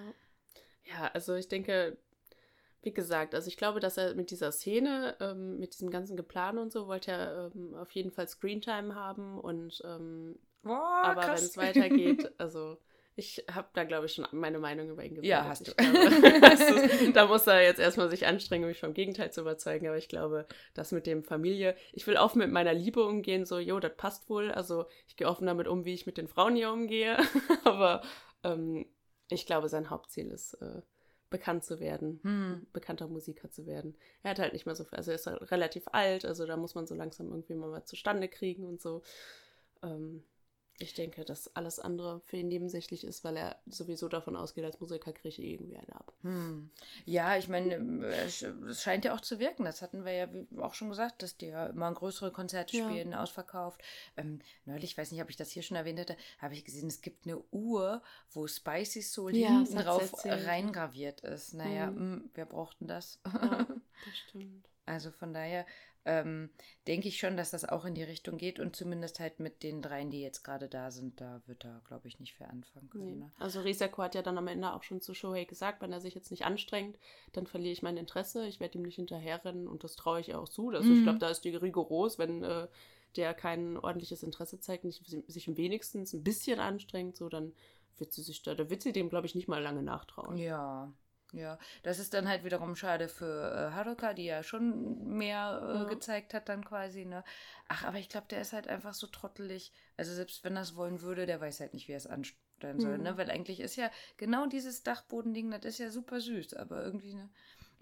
[0.85, 1.99] ja, also ich denke,
[2.83, 6.57] wie gesagt, also ich glaube, dass er mit dieser Szene, ähm, mit diesem ganzen Geplan
[6.57, 11.35] und so, wollte er ähm, auf jeden Fall Screentime haben und ähm, Boah, aber wenn
[11.35, 12.79] es weitergeht, also
[13.17, 15.31] ich habe da, glaube ich, schon meine Meinung über ihn gebildet.
[15.31, 15.75] Ja, hast du.
[15.75, 15.99] Glaube,
[16.55, 19.89] ist, da muss er jetzt erstmal sich anstrengen, mich vom Gegenteil zu überzeugen.
[19.89, 23.59] Aber ich glaube, das mit dem Familie, ich will offen mit meiner Liebe umgehen, so,
[23.59, 24.51] jo, das passt wohl.
[24.51, 27.19] Also ich gehe offen damit um, wie ich mit den Frauen hier umgehe.
[27.65, 28.03] aber
[28.43, 28.87] ähm,
[29.29, 30.81] ich glaube, sein Hauptziel ist, äh,
[31.29, 32.67] bekannt zu werden, Hm.
[32.73, 33.97] bekannter Musiker zu werden.
[34.23, 36.57] Er hat halt nicht mehr so viel, also er ist halt relativ alt, also da
[36.57, 39.03] muss man so langsam irgendwie mal was zustande kriegen und so.
[39.83, 40.25] Ähm,
[40.81, 44.81] ich denke, dass alles andere für ihn nebensächlich ist, weil er sowieso davon ausgeht, als
[44.81, 46.13] Musiker kriege ich irgendwie eine ab.
[46.23, 46.71] Hm.
[47.05, 47.75] Ja, ich meine,
[48.07, 48.45] es
[48.83, 49.65] scheint ja auch zu wirken.
[49.65, 52.85] Das hatten wir ja auch schon gesagt, dass die ja immer größere Konzerte Ja.
[52.85, 53.83] spielen, ausverkauft.
[54.17, 56.89] Ähm, neulich, ich weiß nicht, ob ich das hier schon erwähnt hatte, habe ich gesehen,
[56.89, 60.35] es gibt eine Uhr, wo Spicy Soul Ja, hinten drauf ja.
[60.35, 61.55] reingraviert ist.
[61.55, 62.15] Naja, Mhm.
[62.15, 63.21] mh, wer braucht denn das?
[63.25, 63.67] Ja,
[64.05, 64.67] das stimmt.
[64.87, 65.67] Also von daher
[66.05, 66.51] ähm,
[66.87, 69.83] denke ich schon, dass das auch in die Richtung geht und zumindest halt mit den
[69.83, 73.19] dreien, die jetzt gerade da sind, da wird er, glaube ich, nicht viel anfangen können.
[73.19, 73.25] Nee.
[73.25, 73.31] Ne?
[73.39, 76.15] Also Risako hat ja dann am Ende auch schon zu Shohei gesagt, wenn er sich
[76.15, 76.99] jetzt nicht anstrengt,
[77.33, 80.39] dann verliere ich mein Interesse, ich werde ihm nicht hinterherrennen und das traue ich ihr
[80.41, 80.71] auch zu.
[80.71, 81.05] Also ich Mhm.
[81.05, 82.67] glaube, da ist die rigoros, wenn äh,
[83.17, 87.53] der kein ordentliches Interesse zeigt, nicht sich wenigstens ein bisschen anstrengt, so dann
[87.99, 90.39] wird sie sich da, da wird sie dem, glaube ich, nicht mal lange nachtrauen.
[90.39, 90.93] Ja,
[91.33, 91.59] ja.
[91.83, 95.85] Das ist dann halt wiederum schade für äh, Haruka, die ja schon mehr äh, Ja.
[95.85, 97.25] gezeigt hat dann quasi, ne?
[97.69, 99.73] Ach, aber ich glaube, der ist halt einfach so trottelig.
[99.97, 102.81] Also selbst wenn er es wollen würde, der weiß halt nicht, wie er es anstellen
[102.81, 103.03] soll, Mhm.
[103.05, 103.17] ne?
[103.19, 107.31] Weil eigentlich ist ja genau dieses Dachbodending, das ist ja super süß, aber irgendwie, ne?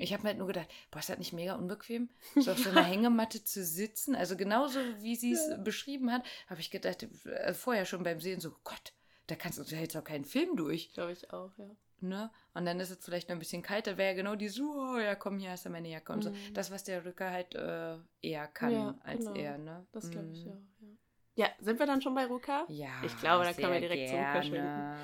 [0.00, 2.08] Ich habe mir halt nur gedacht, boah, ist das nicht mega unbequem,
[2.38, 4.14] so auf so einer Hängematte zu sitzen?
[4.14, 5.56] Also genauso, wie sie es Ja.
[5.56, 8.92] beschrieben hat, habe ich gedacht, äh, vorher schon beim Sehen so, Gott,
[9.26, 10.92] da kannst du, da hältst du auch keinen Film durch.
[10.92, 11.68] Glaube ich auch, ja.
[12.00, 12.30] Ne?
[12.54, 14.98] Und dann ist es vielleicht noch ein bisschen kälter, wäre ja genau die so, oh,
[14.98, 16.30] ja komm, hier hast du meine Jacke und so.
[16.30, 16.54] Mhm.
[16.54, 19.34] Das, was der Rücker halt äh, eher kann Ja, als genau.
[19.34, 19.86] er, ne?
[19.92, 20.50] Das glaube ich Mhm.
[20.52, 20.88] auch, ja.
[21.34, 22.64] Ja, sind wir dann schon bei Ruka?
[22.68, 24.96] Ja, Ich glaube, da können wir direkt zum Ruka gerne.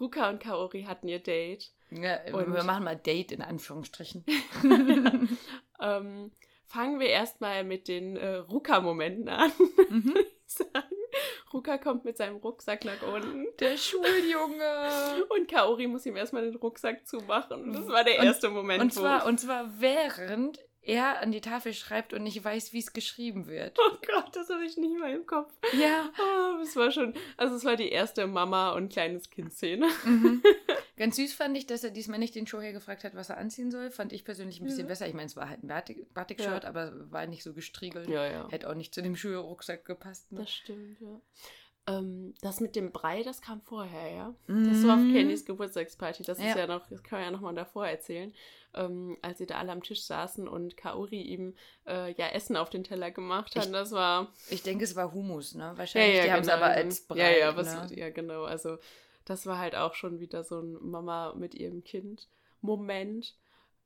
[0.00, 1.70] Ruka und Kaori hatten ihr Date.
[1.90, 4.24] Ja, Und- wir machen mal Date in Anführungsstrichen.
[5.80, 6.30] ähm,
[6.66, 9.52] fangen wir erstmal mit den äh, Ruka-Momenten an.
[9.90, 10.04] Mhm.
[10.14, 10.96] würde ich sagen.
[11.52, 13.46] Ruka kommt mit seinem Rucksack nach unten.
[13.60, 15.24] Der Schuljunge.
[15.28, 17.62] Und Kaori muss ihm erstmal den Rucksack zumachen.
[17.64, 21.40] Und das war der Und- erste Moment, Und zwar, und zwar während er an die
[21.40, 23.78] Tafel schreibt und nicht weiß, wie es geschrieben wird.
[23.78, 25.52] oh Gott, das habe ich nicht mal im Kopf.
[25.78, 26.10] Ja.
[26.18, 27.14] Ah, es war schon.
[27.36, 29.88] Also, es war die erste Mama- und kleines Kind-Szene.
[30.04, 30.42] Mhm.
[30.96, 33.70] Ganz süß fand ich, dass er diesmal nicht den Shohei gefragt hat, was er anziehen
[33.70, 33.90] soll.
[33.90, 34.86] Fand ich persönlich ein bisschen Ja.
[34.86, 35.06] besser.
[35.08, 36.68] Ich meine, es war halt ein Batik- Batik-Shirt, Ja.
[36.68, 38.08] aber war nicht so gestriegelt.
[38.08, 38.48] Ja, ja.
[38.50, 40.30] Hätte auch nicht zu dem Schulrucksack gepasst.
[40.32, 40.40] Ne?
[40.40, 41.20] Das stimmt, ja.
[41.88, 44.34] Ähm, das mit dem Brei, das kam vorher, ja.
[44.46, 45.12] Das war auf Mhm.
[45.14, 46.22] Kennys Geburtstagsparty.
[46.22, 46.56] Das ist Ja.
[46.58, 48.32] ja noch, das kann man ja noch mal davor erzählen.
[48.74, 51.54] Ähm, als sie da alle am Tisch saßen und Kaori ihm
[51.86, 53.66] äh, ja Essen auf den Teller gemacht hat.
[53.66, 54.32] Ich- Das war.
[54.48, 55.72] Ich denke, es war Humus, ne?
[55.76, 56.22] Wahrscheinlich.
[56.22, 57.18] die haben es genau, aber so ein- als Brei.
[57.18, 57.98] Ja, ja, was, ne?
[57.98, 58.44] ja, genau.
[58.44, 58.78] Also,
[59.26, 62.28] das war halt auch schon wieder so ein Mama mit ihrem Kind
[62.62, 63.34] Moment.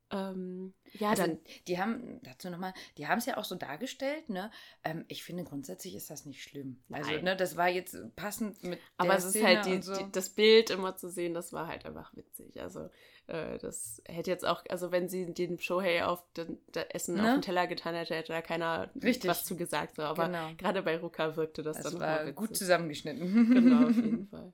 [0.09, 1.39] Ähm, ja, Also, dann.
[1.67, 4.49] die haben, dazu nochmal, die haben es ja auch so dargestellt, ne?
[4.85, 6.79] Ähm, ich finde, grundsätzlich ist das nicht schlimm.
[6.91, 7.23] Also, Nein.
[7.25, 9.93] ne, das war jetzt passend mit Aber es ist Szene halt die, so.
[9.95, 12.61] die, das Bild immer zu sehen, das war halt einfach witzig.
[12.61, 12.89] Also
[13.27, 16.57] äh, das hätte jetzt auch, also wenn sie den Shohei auf den,
[16.91, 17.23] Essen Ne?
[17.23, 19.29] auf den Teller getan hätte, hätte da keiner Richtig.
[19.29, 19.97] was zu gesagt.
[19.97, 20.03] So.
[20.03, 20.51] Aber Genau.
[20.57, 22.59] gerade bei Ruka wirkte das, das dann war immer gut witzig.
[22.59, 23.49] zusammengeschnitten.
[23.53, 24.53] Genau, auf jeden Fall.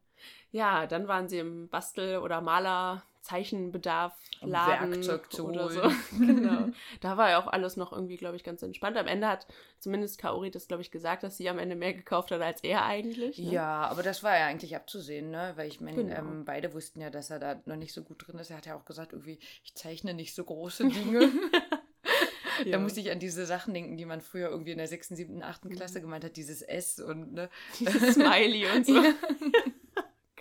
[0.50, 3.13] Ja, dann waren sie im Bastel- oder Maler-Zeichenbedarf
[4.42, 5.82] Um Laden Werkzeug zu oder so.
[6.18, 6.70] genau.
[7.02, 8.98] Da war ja auch alles noch irgendwie, glaube ich, ganz entspannt.
[8.98, 9.48] Am Ende hat
[9.80, 12.86] zumindest Kaori das, glaube ich, gesagt, dass sie am Ende mehr gekauft hat als er
[12.86, 13.38] eigentlich.
[13.40, 13.52] Ne?
[13.52, 15.54] Ja, aber das war ja eigentlich abzusehen, ne?
[15.56, 16.16] Weil ich meine, Genau.
[16.18, 18.50] ähm, beide wussten ja, dass er da noch nicht so gut drin ist.
[18.52, 21.30] Er hat ja auch gesagt, irgendwie, ich zeichne nicht so große Dinge.
[22.66, 22.74] Ja.
[22.74, 25.42] Da musste ich an diese Sachen denken, die man früher irgendwie in der 6., 7.,
[25.42, 25.66] 8.
[25.66, 25.70] Mhm.
[25.72, 27.50] Klasse gemeint hat, dieses S und ne.
[27.80, 28.96] Dieses Smiley und so.
[28.96, 29.14] Ja.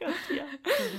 [0.05, 0.45] Gott, ja.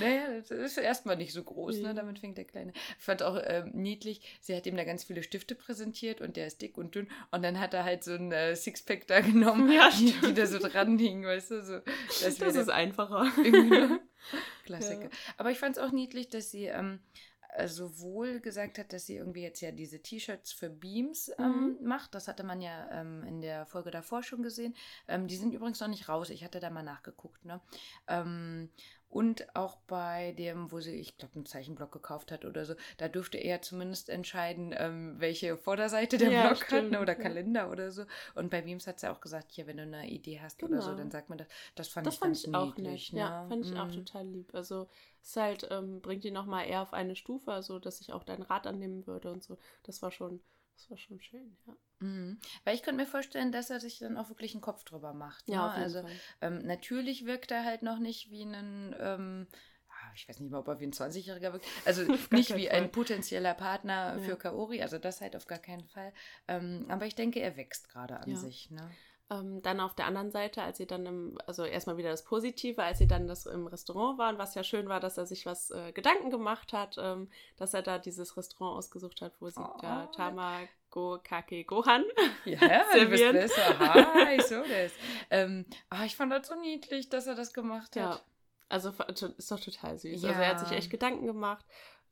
[0.00, 1.94] Naja, das ist erstmal nicht so groß, ne?
[1.94, 2.72] Damit fängt der Kleine.
[2.98, 6.46] Ich fand auch ähm, niedlich, sie hat ihm da ganz viele Stifte präsentiert und der
[6.46, 7.08] ist dick und dünn.
[7.30, 10.46] Und dann hat er halt so ein äh, Sixpack da genommen, Ja, die, die da
[10.46, 11.62] so dran hingen, weißt du?
[11.62, 11.80] So,
[12.22, 13.30] das Das ist einfacher.
[14.64, 15.04] Klassiker.
[15.04, 15.10] Ja.
[15.36, 17.33] Aber ich fand es auch niedlich, dass sie ähm, äh,
[17.66, 22.14] sowohl gesagt hat, dass sie irgendwie jetzt ja diese T-Shirts für Beams ähm, macht.
[22.14, 24.74] Das hatte man ja ähm, in der Folge davor schon gesehen.
[25.08, 26.30] Ähm, die sind übrigens noch nicht raus.
[26.30, 27.44] Ich hatte da mal nachgeguckt.
[27.44, 27.60] Ne?
[29.14, 33.08] Und auch bei dem, wo sie, ich glaube, einen Zeichenblock gekauft hat oder so, da
[33.08, 37.14] dürfte er zumindest entscheiden, ähm, welche Vorderseite der Ja, Block hat stimmt, ne, oder.
[37.14, 38.04] Kalender oder so.
[38.34, 40.94] Und bei Beams hat sie auch gesagt, hier, wenn du eine Idee hast oder so,
[40.94, 40.96] Genau.
[40.96, 41.46] dann sag mir das.
[41.76, 43.12] Das fand Das ich fand ganz ich auch niedlich.
[43.12, 43.12] nett.
[43.12, 43.46] Ja, ne?
[43.48, 43.90] fand ich auch Mm.
[43.90, 44.54] total lieb.
[44.54, 44.88] Also
[45.22, 48.42] es halt, ähm, bringt ihn nochmal eher auf eine Stufe, also dass ich auch deinen
[48.42, 49.58] Rat annehmen würde und so.
[49.84, 50.40] Das war schon,
[50.74, 51.74] das war schon schön, ja.
[52.00, 52.38] Mhm.
[52.64, 55.48] Weil ich könnte mir vorstellen, dass er sich dann auch wirklich einen Kopf drüber macht.
[55.48, 55.54] Ne?
[55.54, 56.04] Ja, also
[56.40, 59.46] ähm, natürlich wirkt er halt noch nicht wie ein, ähm,
[59.88, 61.66] ah, ich weiß nicht mal, ob er wie ein 20-Jähriger wirkt.
[61.84, 62.76] Also nicht wie Fall.
[62.82, 64.18] ein potenzieller Partner Ja.
[64.18, 66.12] für Kaori, also das halt auf gar keinen Fall.
[66.48, 68.36] Ähm, aber ich denke, er wächst gerade an Ja.
[68.36, 68.70] sich.
[68.70, 68.90] Ne?
[69.30, 72.82] Ähm, dann auf der anderen Seite, als sie dann im, also erstmal wieder das Positive,
[72.82, 75.70] als sie dann das im Restaurant waren, was ja schön war, dass er sich was
[75.70, 79.78] äh, Gedanken gemacht hat, ähm, dass er da dieses Restaurant ausgesucht hat, wo sie Oh.
[79.80, 82.04] da Tamago Kake Gohan.
[82.44, 82.58] Ja,
[82.92, 83.32] du bist Servieren.
[83.34, 83.78] besser.
[83.78, 84.92] Hi, so das.
[85.30, 88.24] Ähm, ah, ich fand das so niedlich, dass er das gemacht Ja, hat.
[88.68, 90.20] also fa- to- ist doch total süß.
[90.22, 90.28] Ja.
[90.28, 91.64] Also er hat sich echt Gedanken gemacht.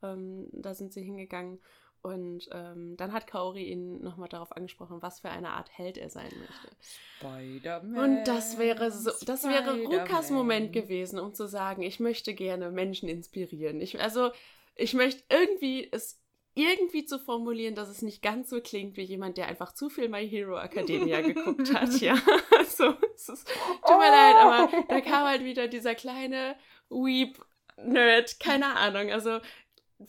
[0.03, 1.61] Ähm, da sind sie hingegangen.
[2.03, 6.11] Und ähm, dann hat Kaori ihn nochmal darauf angesprochen, was für eine Art Held er
[6.11, 6.77] sein möchte.
[7.19, 8.19] Spider-Man.
[8.19, 10.31] Und das wäre so, das wäre Rukas.
[10.31, 13.81] Moment gewesen, um zu sagen, ich möchte gerne Menschen inspirieren.
[13.81, 14.33] Ich, also,
[14.75, 16.21] ich möchte irgendwie es
[16.55, 20.09] irgendwie zu formulieren, dass es nicht ganz so klingt wie jemand, der einfach zu viel
[20.09, 22.01] My Hero Academia geguckt hat.
[22.01, 22.17] Ja,
[22.67, 23.49] so, es ist,
[23.87, 26.57] tut mir leid, aber da kam halt wieder dieser kleine
[26.91, 29.11] Weep-Nerd, keine Ahnung.
[29.11, 29.39] Also,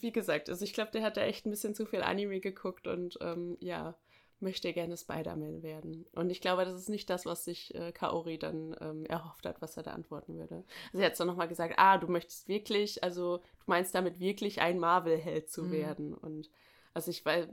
[0.02, 2.88] wie gesagt, also ich glaube, der hat da echt ein bisschen zu viel Anime geguckt
[2.88, 3.96] und ähm, ja,
[4.40, 6.06] möchte gerne Spider-Man werden.
[6.14, 9.62] Und ich glaube, das ist nicht das, was sich äh, Kaori dann ähm, erhofft hat,
[9.62, 10.64] was er da antworten würde.
[10.92, 14.60] Also er hat dann nochmal gesagt, ah, du möchtest wirklich, also du meinst damit wirklich
[14.60, 15.72] ein Marvel-Held zu Mhm.
[15.72, 16.14] werden.
[16.14, 16.50] Und
[16.94, 17.48] also ich weiß,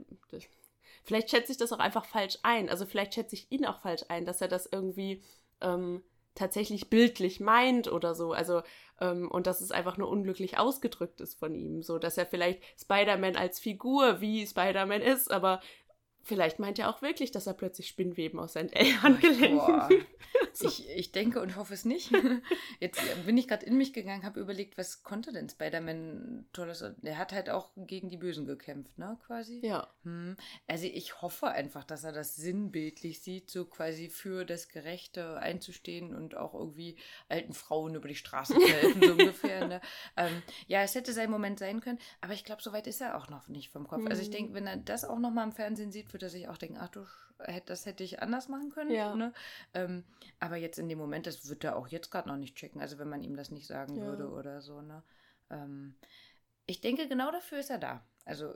[1.03, 2.69] vielleicht schätze ich das auch einfach falsch ein.
[2.69, 5.21] Also vielleicht schätze ich ihn auch falsch ein, dass er das irgendwie
[5.61, 6.03] ähm,
[6.35, 8.33] tatsächlich bildlich meint oder so.
[8.33, 8.63] Also
[9.01, 11.81] und dass es einfach nur unglücklich ausgedrückt ist von ihm.
[11.81, 15.59] So, dass er vielleicht Spider-Man als Figur wie Spider-Man ist, aber
[16.23, 19.57] vielleicht meint er auch wirklich, dass er plötzlich Spinnweben aus seinen Handgelenken.
[19.57, 19.89] Boah.
[20.53, 20.67] So.
[20.67, 22.11] Ich, ich denke und hoffe es nicht.
[22.79, 26.83] Jetzt bin ich gerade in mich gegangen, habe überlegt, was konnte denn Spider-Man tolles?
[26.97, 29.59] Der hat halt auch gegen die Bösen gekämpft, ne, quasi.
[29.63, 30.35] Ja, Hm.
[30.67, 36.13] Also ich hoffe einfach, dass er das sinnbildlich sieht, so quasi für das Gerechte einzustehen
[36.15, 36.97] und auch irgendwie
[37.29, 39.67] alten Frauen über die Straße zu helfen, so ungefähr.
[39.67, 39.81] Ne?
[40.17, 43.17] Ähm, ja, es hätte sein Moment sein können, aber ich glaube, so weit ist er
[43.17, 44.05] auch noch nicht vom Kopf.
[44.09, 44.33] Also ich Mhm.
[44.33, 46.77] denke, wenn er das auch noch mal im Fernsehen sieht, wird er sich auch denken,
[46.79, 47.05] ach du,
[47.39, 48.91] hätt- das hätte ich anders machen können.
[48.91, 49.15] Ja.
[49.15, 49.33] Ne?
[49.73, 50.03] Ähm,
[50.39, 52.97] aber jetzt in dem Moment, das wird er auch jetzt gerade noch nicht checken, also
[52.99, 54.05] wenn man ihm das nicht sagen Ja.
[54.05, 54.81] würde oder so.
[54.81, 55.03] Ne?
[55.49, 55.95] Ähm,
[56.65, 58.05] ich denke, genau dafür ist er da.
[58.25, 58.53] Also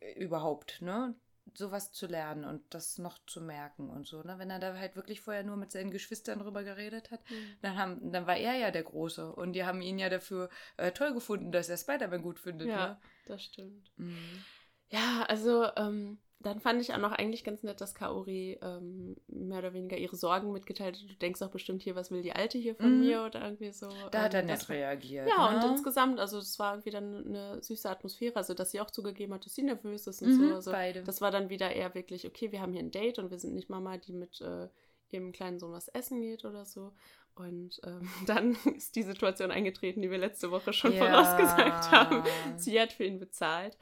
[0.00, 1.14] äh, überhaupt, ne?
[1.54, 4.38] Sowas zu lernen und das noch zu merken und so, ne?
[4.38, 7.20] Wenn er da halt wirklich vorher nur mit seinen Geschwistern drüber geredet hat,
[7.62, 10.92] dann, haben, dann war er ja der Große und die haben ihn ja dafür äh,
[10.92, 13.90] toll gefunden, dass er Spider-Man gut findet, ja, das stimmt.
[13.96, 14.06] ne?
[14.06, 14.44] Mhm.
[14.90, 19.58] Ja, also ähm, dann fand ich auch noch eigentlich ganz nett, dass Kaori ähm, mehr
[19.60, 21.10] oder weniger ihre Sorgen mitgeteilt hat.
[21.10, 23.00] Du denkst doch bestimmt hier, was will die Alte hier von Mhm.
[23.00, 23.88] mir oder irgendwie so.
[24.10, 25.28] Da hat er Ähm, nett das war- reagiert.
[25.28, 25.56] Ja, ne?
[25.64, 29.32] und insgesamt, also es war irgendwie dann eine süße Atmosphäre, also dass sie auch zugegeben
[29.34, 30.54] hat, dass sie nervös ist und Mhm, so.
[30.54, 31.02] Also beide.
[31.02, 33.54] das war dann wieder eher wirklich, okay, wir haben hier ein Date und wir sind
[33.54, 34.68] nicht Mama, die mit äh,
[35.10, 36.92] ihrem kleinen Sohn was essen geht oder so.
[37.34, 41.06] Und ähm, dann ist die Situation eingetreten, die wir letzte Woche schon Ja.
[41.06, 42.22] vorausgesagt haben.
[42.58, 43.76] Sie hat für ihn bezahlt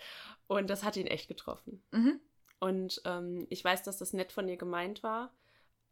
[0.47, 1.83] und das hat ihn echt getroffen.
[1.91, 2.21] Mhm.
[2.61, 5.33] Und ähm, ich weiß, dass das nett von ihr gemeint war,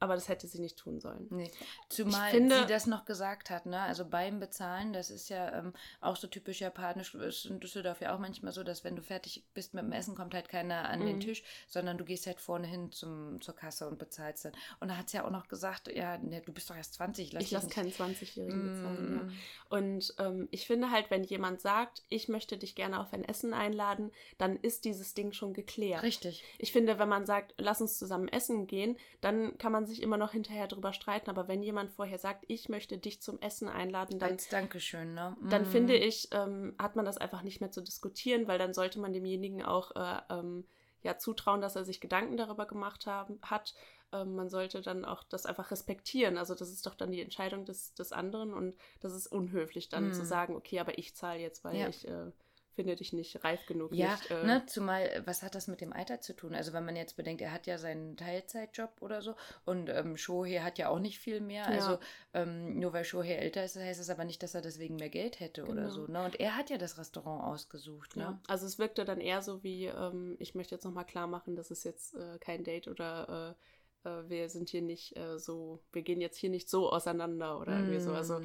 [0.00, 1.26] aber das hätte sie nicht tun sollen.
[1.30, 1.50] Nee.
[1.88, 3.80] Zumal finde- sie das noch gesagt hat, ne?
[3.80, 8.14] Also beim Bezahlen, das ist ja ähm, auch so typisch japanisch, ist in Düsseldorf ja
[8.14, 11.00] auch manchmal so, dass wenn du fertig bist mit dem Essen, kommt halt keiner an
[11.00, 11.20] den Mhm.
[11.20, 14.52] Tisch, sondern du gehst halt vorne hin zum, zur Kasse und bezahlst dann.
[14.80, 17.32] Und da hat sie ja auch noch gesagt, ja, ne, du bist doch erst 20,
[17.32, 19.14] lass ich lasse keinen 20-Jährigen bezahlen.
[19.16, 19.22] Ja.
[19.24, 19.32] Mm.
[19.70, 23.52] Und ähm, ich finde halt, wenn jemand sagt, ich möchte dich gerne auf ein Essen
[23.54, 26.02] einladen, dann ist dieses Ding schon geklärt.
[26.02, 26.44] Richtig.
[26.58, 30.16] Ich finde, wenn man sagt, lass uns zusammen essen gehen, dann kann man sich immer
[30.16, 31.30] noch hinterher drüber streiten.
[31.30, 35.36] Aber wenn jemand vorher sagt, ich möchte dich zum Essen einladen, dann, Als Dankeschön, ne?
[35.48, 35.66] dann Mm.
[35.66, 39.12] finde ich, ähm, hat man das einfach nicht mehr zu diskutieren, weil dann sollte man
[39.12, 40.66] demjenigen auch äh, ähm,
[41.02, 43.74] ja, zutrauen, dass er sich Gedanken darüber gemacht haben, hat.
[44.12, 46.38] Ähm, man sollte dann auch das einfach respektieren.
[46.38, 50.08] Also das ist doch dann die Entscheidung des, des anderen und das ist unhöflich dann
[50.08, 50.12] Mm.
[50.12, 51.88] zu sagen, okay, aber ich zahle jetzt, weil Ja.
[51.88, 52.32] ich äh,
[52.78, 53.92] finde dich nicht reif genug.
[53.92, 56.54] Ja, nicht, äh, ne, zumal, äh, was hat das mit dem Alter zu tun?
[56.54, 60.60] Also wenn man jetzt bedenkt, er hat ja seinen Teilzeitjob oder so und ähm, Shohei
[60.60, 61.64] hat ja auch nicht viel mehr.
[61.64, 61.70] Ja.
[61.70, 61.98] Also
[62.34, 65.40] ähm, nur weil Shohei älter ist, heißt es aber nicht, dass er deswegen mehr Geld
[65.40, 65.88] hätte oder Genau.
[65.90, 66.06] so.
[66.06, 66.24] Ne?
[66.24, 68.14] Und er hat ja das Restaurant ausgesucht.
[68.16, 68.22] Ne?
[68.22, 71.56] Ja, also es wirkte dann eher so wie, ähm, ich möchte jetzt nochmal klar machen,
[71.56, 73.56] das ist jetzt äh, kein Date oder
[74.04, 77.58] äh, äh, wir sind hier nicht äh, so, wir gehen jetzt hier nicht so auseinander
[77.60, 78.12] oder irgendwie so.
[78.12, 78.44] Also Mm.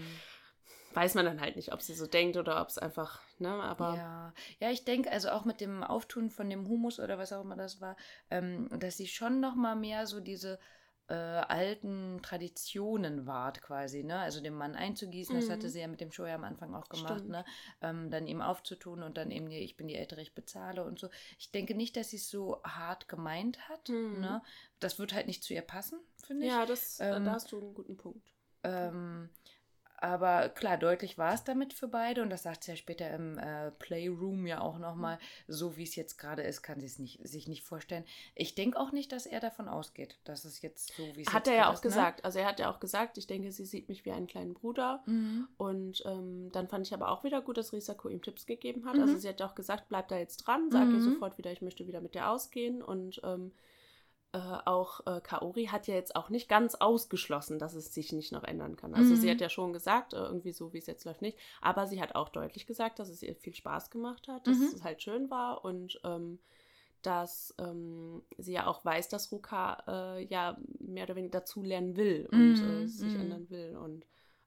[0.95, 4.01] Weiß man dann halt nicht, ob sie so denkt oder ob es einfach, ne, aber
[4.01, 7.41] Ja, ja, ich denke, also auch mit dem Auftun von dem Humus oder was auch
[7.41, 7.95] immer das war,
[8.29, 10.60] ähm, dass sie schon noch mal mehr so diese
[11.08, 14.19] äh, alten Traditionen wahrt quasi, ne?
[14.19, 15.49] Also den Mann einzugießen, das Mhm.
[15.49, 17.29] hatte sie ja mit dem Show ja am Anfang auch gemacht, Stimmt.
[17.29, 17.43] ne?
[17.82, 20.99] Ähm, dann ihm aufzutun und dann eben, die, ich bin die Ältere, ich bezahle und
[20.99, 21.10] so.
[21.39, 24.21] Ich denke nicht, dass sie es so hart gemeint hat, Mhm.
[24.21, 24.41] ne?
[24.79, 26.53] Das wird halt nicht zu ihr passen, finde ich.
[26.53, 28.32] ja, das, äh, Ähm, da hast du einen guten Punkt.
[28.63, 29.29] Ähm,
[30.04, 33.38] aber klar, deutlich war es damit für beide und das sagt sie ja später im
[33.38, 35.18] äh, Playroom ja auch nochmal.
[35.48, 38.04] So wie es jetzt gerade ist, kann sie es nicht, sich nicht vorstellen.
[38.36, 41.48] Ich denke auch nicht, dass er davon ausgeht, dass es jetzt so wie es Hat
[41.48, 41.89] jetzt er ja auch ist, ne?
[41.89, 42.26] gesagt.
[42.26, 45.02] Also er hat ja auch gesagt, ich denke, sie sieht mich wie einen kleinen Bruder.
[45.06, 45.48] Mhm.
[45.58, 48.96] Und ähm, dann fand ich aber auch wieder gut, dass Risako ihm Tipps gegeben hat.
[48.96, 49.04] Mhm.
[49.04, 51.13] Also sie hat ja auch gesagt, bleib da jetzt dran, sag ihr Mhm.
[51.13, 52.82] sofort wieder, ich möchte wieder mit dir ausgehen.
[52.82, 53.54] Und ähm,
[54.34, 58.32] äh, auch äh, Kaori hat ja jetzt auch nicht ganz ausgeschlossen, dass es sich nicht
[58.32, 58.93] noch ändern kann.
[58.96, 59.19] Also Mhm.
[59.19, 61.38] sie hat ja schon gesagt, äh, irgendwie so, wie es jetzt läuft, nicht.
[61.62, 64.76] Aber sie hat auch deutlich gesagt, dass es ihr viel Spaß gemacht hat, dass Mhm.
[64.76, 66.39] es halt schön war und ähm,
[67.04, 69.84] dass ähm, sie ja auch weiß, dass Ruka
[70.17, 73.19] äh, ja mehr oder weniger dazulernen will und Mhm, äh, sich mhm.
[73.22, 73.76] ändern will.
[73.78, 74.06] Und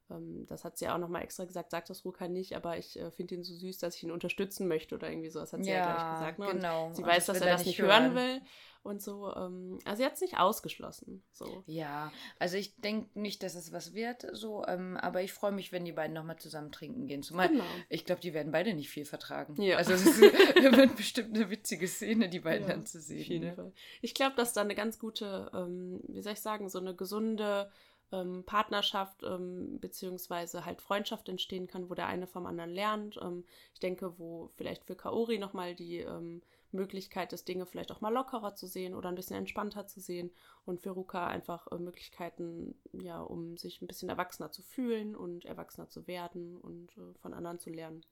[0.09, 3.11] das hat sie ja auch nochmal extra gesagt, sagt das Ruka nicht, aber ich äh,
[3.11, 5.39] finde ihn so süß, dass ich ihn unterstützen möchte oder irgendwie so.
[5.39, 6.39] Das hat sie ja, gleich gesagt.
[6.39, 6.47] Ne?
[6.53, 6.93] Genau.
[6.93, 8.41] sie weiß, dass er das nicht hören will
[8.83, 9.33] und so.
[9.35, 11.23] Ähm, also sie hat es nicht ausgeschlossen.
[11.31, 11.63] So.
[11.67, 15.71] Ja, also ich denke nicht, dass es was wird, so, ähm, aber ich freue mich,
[15.71, 17.21] wenn die beiden nochmal zusammen trinken gehen.
[17.21, 17.63] Zumal Genau.
[17.89, 19.61] ich glaube, die werden beide nicht viel vertragen.
[19.61, 19.77] Ja.
[19.77, 23.41] Also es ist, wird bestimmt eine witzige Szene, die beiden Ja, dann zu sehen.
[23.41, 23.73] Ne?
[24.01, 27.69] Ich glaube, dass da eine ganz gute, ähm, wie soll ich sagen, so eine gesunde
[28.11, 33.19] ähm, Partnerschaft ähm, beziehungsweise halt Freundschaft entstehen kann, wo der eine vom anderen lernt.
[33.21, 36.41] Ähm, ich denke, wo vielleicht für Kaori nochmal die ähm,
[36.71, 40.31] Möglichkeit ist, Dinge vielleicht auch mal lockerer zu sehen oder ein bisschen entspannter zu sehen
[40.65, 45.45] und für Ruka einfach äh, Möglichkeiten, ja, um sich ein bisschen erwachsener zu fühlen und
[45.45, 48.05] erwachsener zu werden und äh, von anderen zu lernen.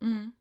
[0.00, 0.32] Mhm.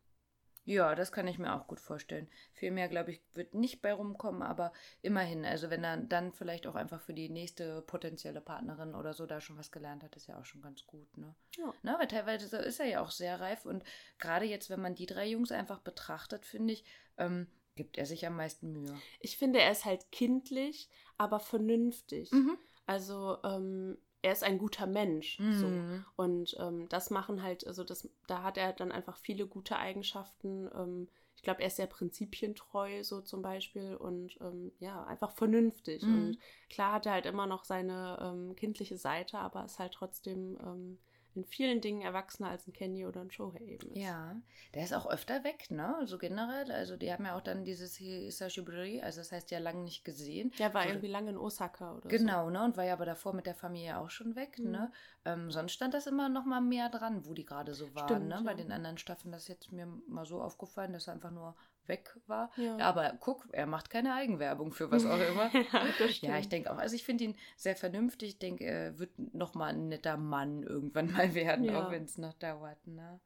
[0.68, 2.28] Ja, das kann ich mir auch gut vorstellen.
[2.52, 5.46] Viel mehr, glaube ich, wird nicht bei rumkommen, aber immerhin.
[5.46, 9.40] Also wenn er dann vielleicht auch einfach für die nächste potenzielle Partnerin oder so da
[9.40, 11.34] schon was gelernt hat, ist ja auch schon ganz gut, ne?
[11.58, 11.74] Ja.
[11.84, 13.86] Ne, weil teilweise ist er ja auch sehr reif und
[14.20, 16.84] gerade jetzt, wenn man die drei Jungs einfach betrachtet, finde ich,
[17.18, 18.94] ähm, gibt er sich am meisten Mühe.
[19.22, 22.30] Ich finde, er ist halt kindlich, aber vernünftig.
[22.34, 22.58] Mhm.
[22.86, 23.98] Also ähm,
[24.28, 25.38] er ist ein guter Mensch.
[25.38, 25.68] So.
[25.68, 26.06] Mhm.
[26.16, 30.70] Und ähm, das machen halt, also das, da hat er dann einfach viele gute Eigenschaften.
[30.76, 36.04] Ähm, ich glaube, er ist sehr prinzipientreu, so zum Beispiel, und ähm, ja, einfach vernünftig.
[36.04, 36.16] Mhm.
[36.16, 40.58] Und klar hat er halt immer noch seine ähm, kindliche Seite, aber ist halt trotzdem
[40.62, 40.98] ähm,
[41.36, 43.98] in vielen Dingen erwachsener als ein Kenny oder ein Shohei eben ist.
[43.98, 44.36] Ja,
[44.78, 45.96] der ist auch öfter weg, ne?
[46.06, 46.72] So generell.
[46.72, 50.52] Also die haben ja auch dann dieses Hisashiburi, also das heißt ja lange nicht gesehen.
[50.60, 52.10] Der war So, irgendwie lange in Osaka oder so.
[52.10, 52.64] Genau, ne?
[52.64, 54.72] Und war ja aber davor mit der Familie auch schon weg, Mhm.
[54.72, 54.92] ne?
[55.26, 58.28] Ähm, sonst stand das immer noch mal mehr dran, wo die gerade so waren, Stimmt,
[58.28, 58.42] ne?
[58.46, 58.58] Bei ja.
[58.58, 61.56] den anderen Staffeln das ist jetzt mir mal so aufgefallen, dass er einfach nur
[61.88, 62.52] weg war.
[62.58, 62.78] Ja.
[62.78, 65.50] Aber guck, er macht keine Eigenwerbung für was auch immer.
[65.74, 65.86] ja.
[66.22, 66.78] Ja, ich denke auch.
[66.78, 68.30] Also ich finde ihn sehr vernünftig.
[68.30, 71.88] Ich denke, er wird noch mal ein netter Mann irgendwann mal werden, Ja.
[71.88, 72.86] auch wenn es noch dauert.
[72.86, 73.20] Ne?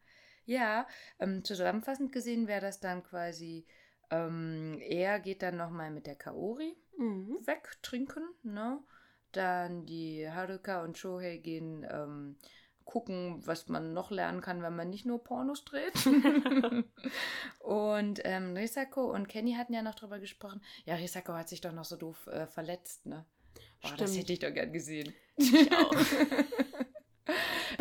[0.52, 0.86] Ja,
[1.18, 3.66] ähm, zusammenfassend gesehen wäre das dann quasi,
[4.10, 7.38] ähm, er geht dann noch mal mit der Kaori Mhm.
[7.48, 8.80] wegtrinken, ne?
[9.32, 12.36] Dann die Haruka und Shohei gehen ähm,
[12.84, 15.94] gucken, was man noch lernen kann, wenn man nicht nur Pornos dreht.
[17.60, 20.62] und ähm, Risako und Kenny hatten ja noch drüber gesprochen.
[20.84, 23.26] Ja, Risako hat sich doch noch so doof äh, verletzt, ne?
[23.82, 25.14] Boah, das hätte ich doch gern gesehen.
[25.38, 25.96] Ich auch.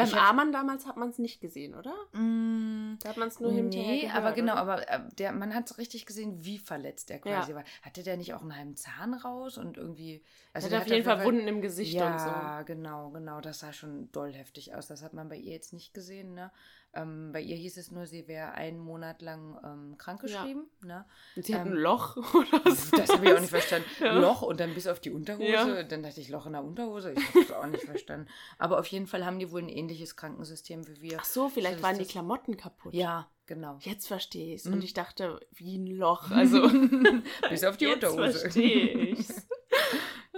[0.05, 1.95] Beim Amann damals hat man es nicht gesehen, oder?
[2.13, 4.61] Mm, Da hat man es nur nee, hinterher gehört, aber genau, oder?
[4.63, 7.57] aber äh, der, man hat richtig gesehen, wie verletzt er quasi Ja.
[7.57, 7.65] war.
[7.83, 10.23] Hatte der nicht auch einen halben Zahn raus und irgendwie.
[10.53, 12.73] Also er der hat auf jeden Fall Wunden im Gesicht ja, und so.
[12.75, 13.41] genau, genau.
[13.41, 14.87] Das sah schon doll heftig aus.
[14.89, 16.51] Das hat man bei ihr jetzt nicht gesehen, ne?
[16.93, 21.05] Ähm, bei ihr hieß es nur, sie wäre einen Monat lang ähm, krankgeschrieben, ne?
[21.37, 22.97] Und sie hat ähm, ein Loch oder so.
[22.97, 23.89] Das habe ich auch nicht verstanden.
[24.01, 24.19] Ja.
[24.19, 25.45] Loch und dann bis auf die Unterhose.
[25.47, 25.83] Ja.
[25.85, 27.13] Dann dachte ich, Loch in der Unterhose.
[27.13, 28.27] Ich habe das auch nicht verstanden.
[28.59, 31.19] Aber auf jeden Fall haben die wohl ein ähnliches Krankensystem wie wir.
[31.21, 32.93] Ach so, vielleicht So, waren die Klamotten kaputt.
[32.95, 33.79] Ja, genau.
[33.83, 34.65] Jetzt verstehe ich es.
[34.65, 34.73] Mhm.
[34.75, 36.31] Und ich dachte, wie ein Loch.
[36.31, 36.63] Also,
[37.51, 38.39] Bis auf die jetzt Unterhose.
[38.41, 39.47] verstehe ich's.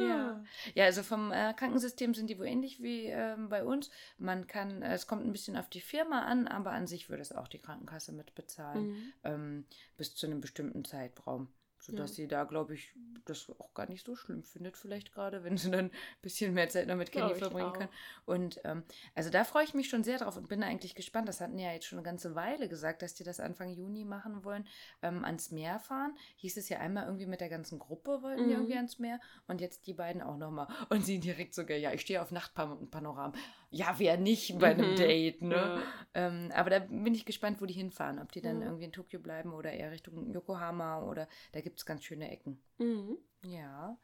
[0.08, 0.44] Ja.
[0.74, 3.90] ja, also vom äh, Krankensystem sind die wohl ähnlich wie ähm, bei uns.
[4.18, 7.22] Man kann, äh, es kommt ein bisschen auf die Firma an, aber an sich würde
[7.22, 9.12] es auch die Krankenkasse mitbezahlen, Mhm.
[9.24, 11.48] ähm, bis zu einem bestimmten Zeitraum.
[11.84, 12.14] Sodass Ja.
[12.14, 15.68] sie da, glaube ich, das auch gar nicht so schlimm findet, vielleicht gerade, wenn sie
[15.68, 15.90] dann ein
[16.22, 17.88] bisschen mehr Zeit noch mit ich verbringen kann.
[18.24, 18.84] Und ähm,
[19.16, 21.28] also da freue ich mich schon sehr drauf und bin eigentlich gespannt.
[21.28, 24.04] Das hatten die ja jetzt schon eine ganze Weile gesagt, dass die das Anfang Juni
[24.04, 24.64] machen wollen.
[25.02, 26.16] Ähm, ans Meer fahren.
[26.36, 28.60] Hieß es ja einmal irgendwie mit der ganzen Gruppe wollten die Mhm.
[28.60, 29.18] irgendwie ans Meer
[29.48, 30.68] und jetzt die beiden auch nochmal.
[30.88, 33.36] Und sie direkt sogar, ja, ich stehe auf Nachtpanoramen.
[33.74, 34.96] Ja, wer nicht bei einem Mhm.
[34.96, 35.56] Date, ne?
[35.56, 35.82] Ja.
[36.14, 38.18] Ähm, aber da bin ich gespannt, wo die hinfahren.
[38.18, 38.66] Ob die dann Ja.
[38.66, 42.62] irgendwie in Tokio bleiben oder eher Richtung Yokohama oder da gibt es ganz schöne Ecken.
[42.78, 43.16] Mhm.
[43.44, 43.96] Ja,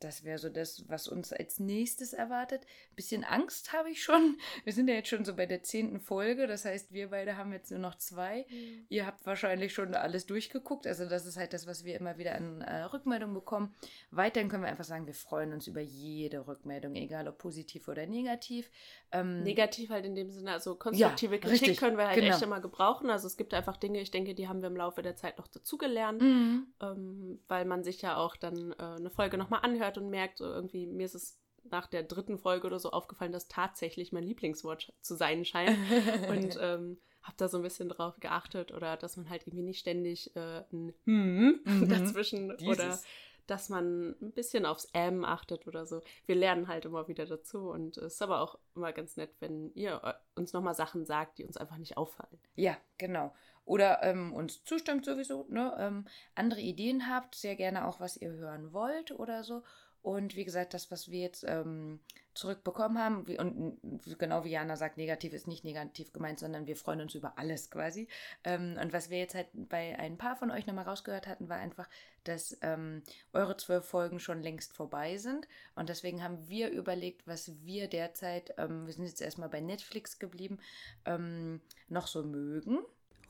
[0.00, 2.62] das wäre so das, was uns als nächstes erwartet.
[2.62, 4.38] Ein bisschen Angst habe ich schon.
[4.64, 6.46] Wir sind ja jetzt schon so bei der zehnten Folge.
[6.46, 8.46] Das heißt, wir beide haben jetzt nur noch zwei.
[8.88, 10.86] Ihr habt wahrscheinlich schon alles durchgeguckt.
[10.86, 13.74] Also das ist halt das, was wir immer wieder an äh, Rückmeldungen bekommen.
[14.10, 18.06] Weiterhin können wir einfach sagen, wir freuen uns über jede Rückmeldung, egal ob positiv oder
[18.06, 18.70] negativ.
[19.12, 22.34] Ähm, Negativ halt in dem Sinne, also konstruktive Kritik richtig, können wir halt genau.
[22.34, 23.10] echt immer gebrauchen.
[23.10, 25.48] Also es gibt einfach Dinge, ich denke, die haben wir im Laufe der Zeit noch
[25.48, 26.66] dazugelernt, mhm.
[26.80, 30.44] ähm, weil man sich ja auch dann äh, eine Folge nochmal anhört und merkt, so
[30.44, 34.92] irgendwie, mir ist es nach der dritten Folge oder so aufgefallen, dass tatsächlich mein Lieblingswort
[35.02, 35.76] zu sein scheint.
[36.28, 39.78] und ähm, habe da so ein bisschen drauf geachtet oder dass man halt irgendwie nicht
[39.80, 41.88] ständig äh, ein Hm Mhm.
[41.88, 43.04] dazwischen oder Dieses.
[43.46, 46.00] dass man ein bisschen aufs M achtet oder so.
[46.24, 49.70] Wir lernen halt immer wieder dazu und es ist aber auch immer ganz nett, wenn
[49.74, 52.40] ihr äh, uns nochmal Sachen sagt, die uns einfach nicht auffallen.
[52.54, 53.34] Ja, genau.
[53.64, 55.74] Oder ähm, uns zustimmt sowieso, ne?
[55.78, 59.62] Ähm, andere Ideen habt, sehr gerne auch, was ihr hören wollt oder so.
[60.02, 62.00] Und wie gesagt, das, was wir jetzt ähm,
[62.32, 63.78] zurückbekommen haben, wie, und
[64.18, 67.70] genau wie Jana sagt, negativ ist nicht negativ gemeint, sondern wir freuen uns über alles
[67.70, 68.08] quasi.
[68.44, 71.58] Ähm, und was wir jetzt halt bei ein paar von euch nochmal rausgehört hatten, war
[71.58, 71.88] einfach,
[72.24, 73.02] dass ähm,
[73.34, 75.46] eure zwölf Folgen schon längst vorbei sind.
[75.74, 80.18] Und deswegen haben wir überlegt, was wir derzeit, ähm, wir sind jetzt erstmal bei Netflix
[80.18, 80.60] geblieben,
[81.04, 82.78] ähm, noch so mögen.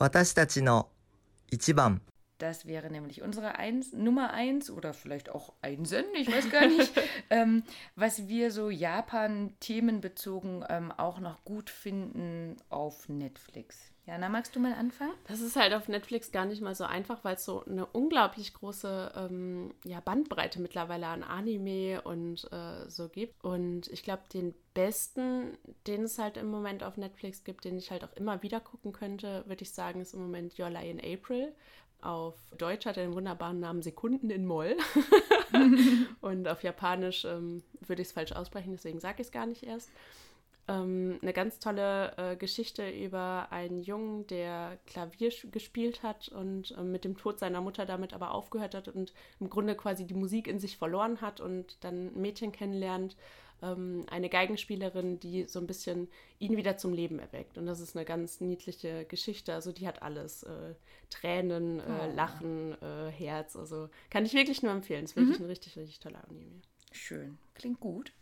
[0.01, 0.89] 私たちの
[1.51, 2.01] 一番。
[2.41, 6.91] Das wäre nämlich unsere eins, Nummer eins oder vielleicht auch Einsen, ich weiß gar nicht,
[7.31, 7.63] ähm,
[7.97, 13.93] was wir so Japan-themenbezogen ähm, auch noch gut finden auf Netflix.
[14.07, 15.13] Jana, magst du mal anfangen?
[15.29, 18.55] Das ist halt auf Netflix gar nicht mal so einfach, weil es so eine unglaublich
[18.55, 23.45] große ähm, ja, Bandbreite mittlerweile an Anime und äh, so gibt.
[23.45, 27.91] Und ich glaube, den besten, den es halt im Moment auf Netflix gibt, den ich
[27.91, 30.99] halt auch immer wieder gucken könnte, würde ich sagen, ist im Moment Your Lie in
[30.99, 31.55] April.
[32.03, 34.77] Auf Deutsch hat er den wunderbaren Namen Sekunden in Moll.
[36.21, 39.63] und auf Japanisch ähm, würde ich es falsch aussprechen, deswegen sage ich es gar nicht
[39.63, 39.91] erst
[40.71, 46.93] ähm, eine ganz tolle äh, Geschichte über einen Jungen, der Klavier gespielt hat und ähm,
[46.93, 50.47] mit dem Tod seiner Mutter damit aber aufgehört hat und im Grunde quasi die Musik
[50.47, 53.17] in sich verloren hat und dann ein Mädchen kennenlernt,
[53.63, 57.59] ähm, eine Geigenspielerin, die so ein bisschen ihn wieder zum Leben erweckt.
[57.59, 59.55] Und das ist eine ganz niedliche Geschichte.
[59.55, 60.43] Also die hat alles.
[60.45, 60.75] Äh,
[61.11, 62.15] Tränen, äh, Oh.
[62.15, 63.57] Lachen, äh, Herz.
[63.57, 65.05] Also kann ich wirklich nur empfehlen.
[65.05, 66.63] Ist wirklich ein richtig, richtig toller Anime.
[66.93, 68.13] Schön, klingt gut.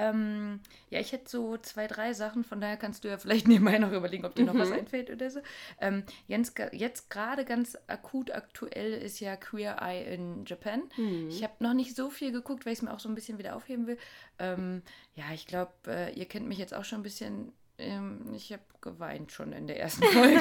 [0.00, 3.78] Ähm, ja, ich hätte so zwei, drei Sachen, von daher kannst du ja vielleicht nebenbei
[3.78, 4.76] noch überlegen, ob dir noch was Mhm.
[4.76, 5.40] einfällt oder so.
[5.80, 10.82] Ähm, jetzt ge- jetzt gerade ganz akut aktuell ist ja Queer Eye in Japan.
[10.96, 11.28] Mhm.
[11.28, 13.38] Ich habe noch nicht so viel geguckt, weil ich es mir auch so ein bisschen
[13.38, 13.98] wieder aufheben will.
[14.38, 14.82] Ähm,
[15.14, 17.52] ja, ich glaube, äh, ihr kennt mich jetzt auch schon ein bisschen.
[17.78, 20.40] Ähm, ich habe geweint schon in der ersten Folge.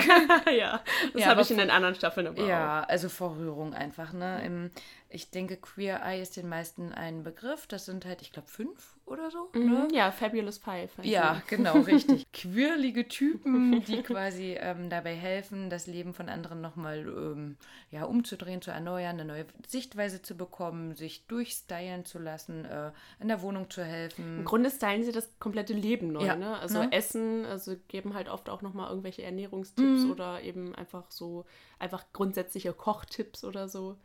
[0.57, 0.83] ja,
[1.13, 2.47] das Ja, habe ich in den anderen Staffeln aber auch.
[2.47, 4.43] Ja, also vor Rührung einfach, ne?
[4.45, 4.71] Im,
[5.07, 7.65] ich denke, Queer Eye ist den meisten ein Begriff.
[7.67, 9.49] Das sind halt, ich glaube, fünf oder so.
[9.53, 9.87] Mhm, Ne?
[9.93, 10.91] Ja, Fabulous Five.
[11.03, 12.25] Ja, genau, richtig.
[12.33, 17.57] Quirlige Typen, die quasi ähm, dabei helfen, das Leben von anderen nochmal ähm,
[17.91, 23.27] ja, umzudrehen, zu erneuern, eine neue Sichtweise zu bekommen, sich durchstylen zu lassen, äh, in
[23.27, 24.39] der Wohnung zu helfen.
[24.39, 26.57] Im Grunde stylen sie das komplette Leben neu, Ja, ne?
[26.59, 26.91] Also ne?
[26.91, 30.11] Essen, also geben halt oft auch nochmal irgendwelche Ernährungstipps Mhm.
[30.11, 31.45] oder eben einfach so,
[31.79, 33.97] einfach grundsätzliche Kochtipps oder so.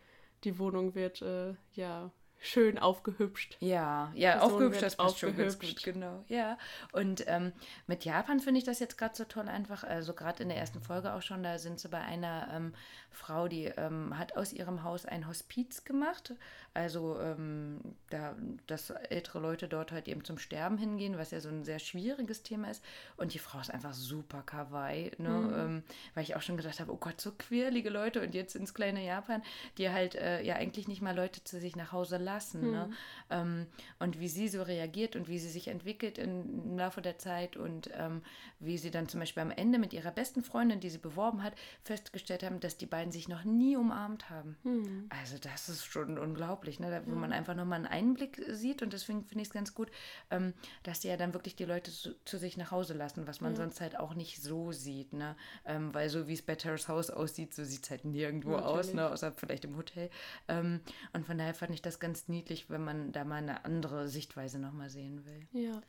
[0.45, 2.11] Die Wohnung wird, äh, ja,
[2.45, 3.57] schön aufgehübscht.
[3.61, 6.25] Ja, ja, Person aufgehübscht, das passt schon ganz gut, genau.
[6.29, 6.59] Ja,
[6.93, 7.53] und ähm,
[7.87, 10.81] mit Japan finde ich das jetzt gerade so toll einfach, also gerade in der ersten
[10.81, 12.75] Folge auch schon, da sind sie bei einer ähm,
[13.15, 16.35] Frau, die ähm, hat aus ihrem Haus ein Hospiz gemacht,
[16.75, 18.35] also ähm, da,
[18.67, 22.43] dass ältere Leute dort halt eben zum Sterben hingehen, was ja so ein sehr schwieriges
[22.43, 22.83] Thema ist
[23.17, 25.55] und die Frau ist einfach super kawaii, ne?
[25.57, 25.83] ähm,
[26.15, 29.05] weil ich auch schon gedacht habe, oh Gott, so quirlige Leute und jetzt ins kleine
[29.05, 29.43] Japan,
[29.79, 32.91] die halt äh, ja eigentlich nicht mal Leute zu sich nach Hause lassen, ne?
[33.31, 33.67] ähm,
[34.01, 37.91] und wie sie so reagiert und wie sie sich entwickelt im Laufe der Zeit und
[37.95, 38.23] ähm,
[38.59, 41.55] wie sie dann zum Beispiel am Ende mit ihrer besten Freundin, die sie beworben hat,
[41.83, 44.57] festgestellt haben, dass die beiden sich noch nie umarmt haben.
[44.63, 45.07] Hm.
[45.09, 46.91] Also das ist schon unglaublich, ne?
[46.91, 49.91] da, wo man einfach nochmal einen Einblick sieht und deswegen finde ich es ganz gut,
[50.31, 53.41] ähm, dass die ja dann wirklich die Leute zu, zu sich nach Hause lassen, was
[53.41, 55.37] man sonst halt auch nicht so sieht, ne?
[55.65, 58.89] Ähm, weil so wie es bei Terrace House aussieht, so sieht es halt nirgendwo aus,
[58.89, 58.97] ne?
[58.97, 59.13] Natürlich.
[59.13, 60.11] außer vielleicht im Hotel.
[60.49, 60.81] Ähm,
[61.13, 64.59] und von daher fand ich das ganz niedlich, wenn man da mal eine andere Sichtweise
[64.59, 65.47] nochmal sehen will.
[65.53, 65.83] Ja.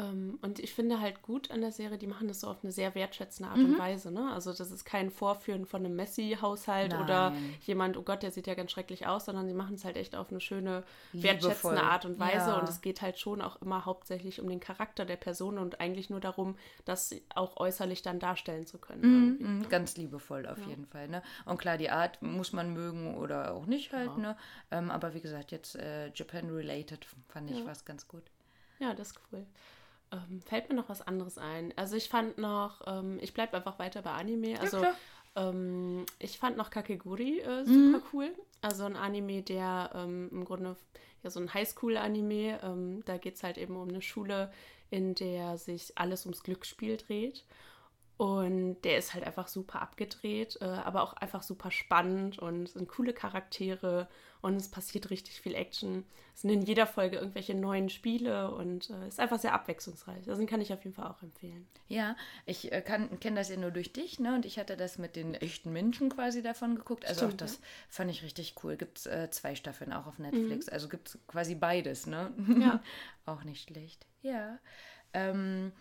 [0.00, 2.72] Ähm, und ich finde halt gut an der Serie, die machen das so auf eine
[2.72, 4.10] sehr wertschätzende Art und Weise.
[4.10, 4.30] Ne?
[4.32, 7.32] Also das ist kein Vorführen von einem Messi-Haushalt oder
[7.66, 10.16] jemand, oh Gott, der sieht ja ganz schrecklich aus, sondern sie machen es halt echt
[10.16, 11.22] auf eine schöne, Liebevoll.
[11.42, 12.50] wertschätzende Art und Weise.
[12.50, 12.58] Ja.
[12.58, 16.10] Und es geht halt schon auch immer hauptsächlich um den Charakter der Person und eigentlich
[16.10, 19.38] nur darum, das auch äußerlich dann darstellen zu können.
[19.38, 21.08] Mhm, ganz liebevoll auf jeden Fall.
[21.08, 21.22] Ne?
[21.44, 24.16] Und klar, die Art muss man mögen oder auch nicht halt.
[24.18, 24.36] Ne?
[24.70, 27.66] Ähm, aber wie gesagt, jetzt äh, Japan-related fand ich Ja.
[27.66, 28.22] was ganz gut.
[28.78, 29.44] Ja, das ist cool.
[30.12, 31.72] Ähm, fällt mir noch was anderes ein.
[31.76, 34.58] Also ich fand noch, ähm, ich bleibe einfach weiter bei Anime.
[34.60, 34.94] Also klar.
[35.36, 37.92] ähm, ich fand noch Kakeguri äh, Mhm.
[37.92, 38.34] super cool.
[38.62, 40.76] Also ein Anime, der ähm, im Grunde
[41.22, 42.60] ja so ein Highschool-Anime.
[42.62, 44.52] Ähm, da geht es halt eben um eine Schule,
[44.90, 47.44] in der sich alles ums Glücksspiel dreht.
[48.16, 52.88] Und der ist halt einfach super abgedreht, äh, aber auch einfach super spannend und sind
[52.88, 54.08] coole Charaktere
[54.42, 56.04] und es passiert richtig viel Action.
[56.34, 60.28] Es sind in jeder Folge irgendwelche neuen Spiele und äh, ist einfach sehr abwechslungsreich.
[60.28, 61.66] Also den kann ich auf jeden Fall auch empfehlen.
[61.88, 62.16] Ja,
[62.46, 64.34] ich äh, kenne das ja nur durch dich, ne?
[64.34, 67.06] Und ich hatte das mit den echten Menschen quasi davon geguckt.
[67.06, 68.76] Also Stimmt, auch das fand ich richtig cool.
[68.76, 70.68] Gibt es äh, zwei Staffeln auch auf Netflix.
[70.68, 72.32] Also gibt es quasi beides, ne?
[72.58, 72.82] Ja.
[73.26, 74.06] auch nicht schlecht.
[74.22, 74.58] Ja.
[75.12, 75.72] Ähm,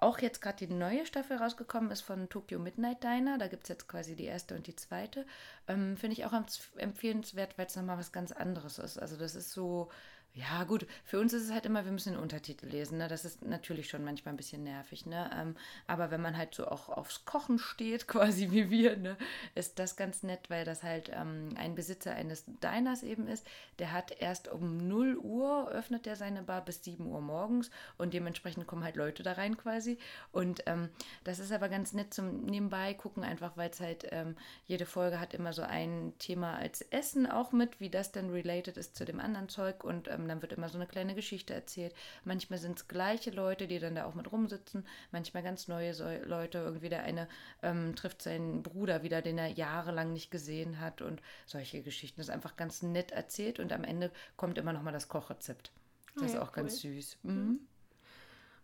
[0.00, 3.38] auch jetzt gerade die neue Staffel rausgekommen ist von Tokyo Midnight Diner.
[3.38, 5.26] Da gibt es jetzt quasi die erste und die zweite.
[5.68, 8.98] Ähm, Finde ich auch empf- empfehlenswert, weil es nochmal was ganz anderes ist.
[8.98, 9.90] Also das ist so,
[10.34, 12.98] ja gut, für uns ist es halt immer, wir müssen den Untertitel lesen.
[12.98, 13.08] Ne?
[13.08, 15.04] Das ist natürlich schon manchmal ein bisschen nervig.
[15.04, 15.28] Ne?
[15.36, 15.56] Ähm,
[15.88, 19.16] aber wenn man halt so auch aufs Kochen steht, quasi wie wir, ne?
[19.56, 23.44] ist das ganz nett, weil das halt ähm, ein Besitzer eines Diners eben ist.
[23.80, 28.14] Der hat erst um 0 Uhr öffnet er seine Bar bis 7 Uhr morgens und
[28.14, 29.98] dementsprechend kommen halt Leute da rein quasi.
[30.30, 30.90] Und ähm,
[31.24, 35.18] das ist aber ganz nett zum Nebenbei gucken, einfach weil es halt ähm, jede Folge
[35.18, 39.04] hat immer so ein Thema als Essen auch mit, wie das dann related ist zu
[39.04, 41.94] dem anderen Zeug und ähm, dann wird immer so eine kleine Geschichte erzählt.
[42.24, 46.04] Manchmal sind es gleiche Leute, die dann da auch mit rumsitzen, manchmal ganz neue so
[46.24, 46.58] Leute.
[46.58, 47.28] Irgendwie der eine
[47.62, 52.20] ähm, trifft seinen Bruder wieder, den er jahrelang nicht gesehen hat und solche Geschichten.
[52.20, 55.72] Das ist einfach ganz nett erzählt und am Ende kommt immer noch mal das Kochrezept.
[56.14, 56.92] Das Ah ist ja, auch ganz cool.
[56.92, 57.18] süß.
[57.22, 57.60] Mhm.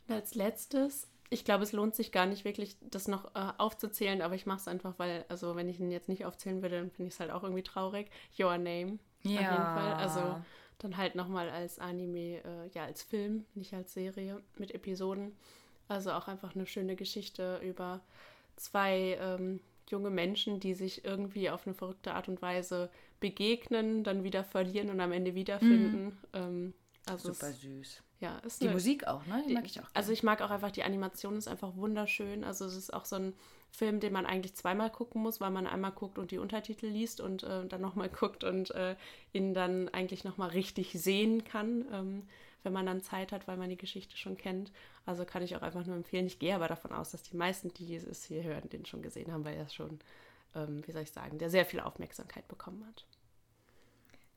[0.09, 4.23] Und als letztes, ich glaube, es lohnt sich gar nicht wirklich, das noch äh, aufzuzählen,
[4.23, 6.91] aber ich mache es einfach, weil, also wenn ich ihn jetzt nicht aufzählen würde, dann
[6.91, 8.11] finde ich es halt auch irgendwie traurig.
[8.39, 8.99] Your Name.
[9.25, 9.95] Auf jeden Fall.
[9.95, 10.41] Also
[10.79, 15.37] dann halt nochmal als Anime, äh, ja, als Film, nicht als Serie mit Episoden.
[15.89, 18.01] Also auch einfach eine schöne Geschichte über
[18.57, 24.24] zwei ähm, junge Menschen, die sich irgendwie auf eine verrückte Art und Weise begegnen, dann
[24.24, 26.18] wieder verlieren und am Ende wiederfinden.
[26.33, 26.74] Ähm,
[27.07, 28.03] also Super süß.
[28.19, 29.45] Ja, ist Die Musik auch, ne?
[29.47, 29.89] Die mag ich auch.
[29.93, 32.45] also ich mag auch einfach die Animation ist einfach wunderschön.
[32.45, 33.35] Also es ist auch so ein
[33.71, 37.21] Film, den man eigentlich zweimal gucken muss, weil man einmal guckt und die Untertitel liest
[37.21, 38.97] und äh, dann nochmal guckt und äh,
[39.33, 42.29] ihn dann eigentlich nochmal richtig sehen kann, ähm,
[42.62, 44.73] wenn man dann Zeit hat, weil man die Geschichte schon kennt.
[45.05, 46.27] Also kann ich auch einfach nur empfehlen.
[46.27, 49.31] Ich gehe aber davon aus, dass die meisten, die es hier hören, den schon gesehen
[49.31, 50.01] haben, weil er schon,
[50.55, 53.05] ähm, wie soll ich sagen, der sehr viel Aufmerksamkeit bekommen hat.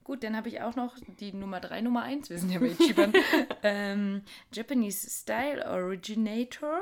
[0.10, 2.32] Gut, dann habe ich auch noch die Nummer 3, Nummer 1.
[2.32, 3.14] Wir sind ja bei Ichiban.
[3.62, 6.80] ähm, Japanese Style Originator.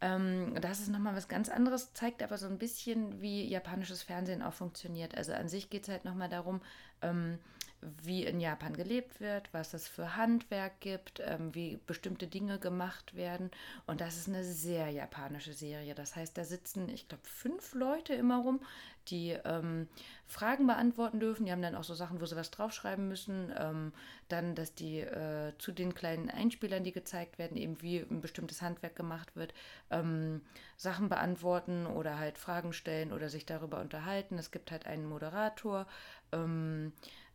[0.00, 4.42] Ähm, das ist nochmal was ganz anderes, zeigt aber so ein bisschen, wie japanisches Fernsehen
[4.42, 5.16] auch funktioniert.
[5.16, 6.60] Also an sich geht es halt nochmal darum,
[7.00, 7.38] ähm,
[7.80, 13.14] wie in Japan gelebt wird, was es für Handwerk gibt, ähm, wie bestimmte Dinge gemacht
[13.14, 13.50] werden.
[13.86, 15.94] Und das ist eine sehr japanische Serie.
[15.94, 18.60] Das heißt, da sitzen, ich glaube, fünf Leute immer rum,
[19.10, 19.88] die ähm,
[20.26, 21.46] Fragen beantworten dürfen.
[21.46, 23.52] Die haben dann auch so Sachen, wo sie was draufschreiben müssen.
[23.56, 23.92] Ähm,
[24.28, 28.60] dann, dass die äh, zu den kleinen Einspielern, die gezeigt werden, eben wie ein bestimmtes
[28.60, 29.54] Handwerk gemacht wird,
[29.90, 30.42] ähm,
[30.76, 34.38] Sachen beantworten oder halt Fragen stellen oder sich darüber unterhalten.
[34.38, 35.86] Es gibt halt einen Moderator.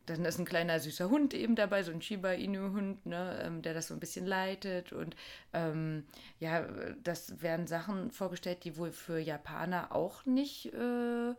[0.06, 3.74] Dann ist ein kleiner süßer Hund eben dabei, so ein Shiba Inu-Hund, ne, ähm, der
[3.74, 4.92] das so ein bisschen leitet.
[4.92, 5.16] Und
[5.54, 6.06] ähm,
[6.40, 6.68] ja,
[7.04, 11.34] das werden Sachen vorgestellt, die wohl für Japaner auch nicht äh,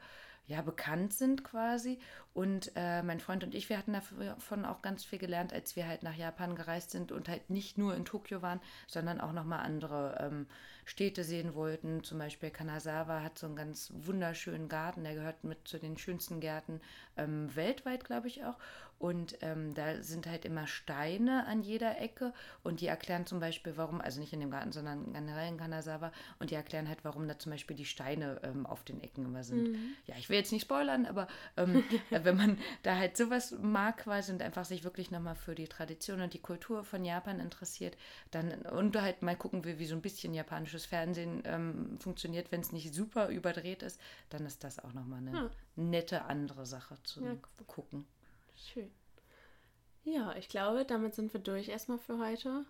[0.47, 1.99] ja, bekannt sind quasi.
[2.35, 5.87] Und äh, mein Freund und ich, wir hatten davon auch ganz viel gelernt, als wir
[5.87, 9.61] halt nach Japan gereist sind und halt nicht nur in Tokio waren, sondern auch nochmal
[9.61, 10.47] andere ähm,
[10.85, 12.03] Städte sehen wollten.
[12.03, 16.41] Zum Beispiel Kanazawa hat so einen ganz wunderschönen Garten, der gehört mit zu den schönsten
[16.41, 16.81] Gärten
[17.17, 18.59] ähm, weltweit, glaube ich auch.
[19.05, 22.33] Und ähm, da sind halt immer Steine an jeder Ecke
[22.63, 26.11] und die erklären zum Beispiel, warum, also nicht in dem Garten, sondern generell in Kanazawa,
[26.39, 29.45] und die erklären halt, warum da zum Beispiel die Steine ähm, auf den Ecken immer
[29.45, 29.73] sind.
[29.73, 29.93] Mhm.
[30.07, 31.29] Ja, ich will jetzt nicht spoilern, aber
[31.59, 35.69] ähm, wenn man da halt sowas mag quasi und einfach sich wirklich nochmal für die
[35.69, 37.99] Tradition und die Kultur von Japan interessiert,
[38.31, 42.63] dann und halt mal gucken will, wie so ein bisschen japanisches Fernsehen ähm, funktioniert, wenn
[42.63, 44.01] es nicht super überdreht ist,
[44.31, 45.51] dann ist das auch nochmal eine ja.
[45.77, 47.37] nette andere Sache zu ja,
[47.67, 48.07] gucken.
[48.57, 48.91] Schön.
[50.05, 52.67] Ja, ich glaube, damit sind wir durch erstmal für heute.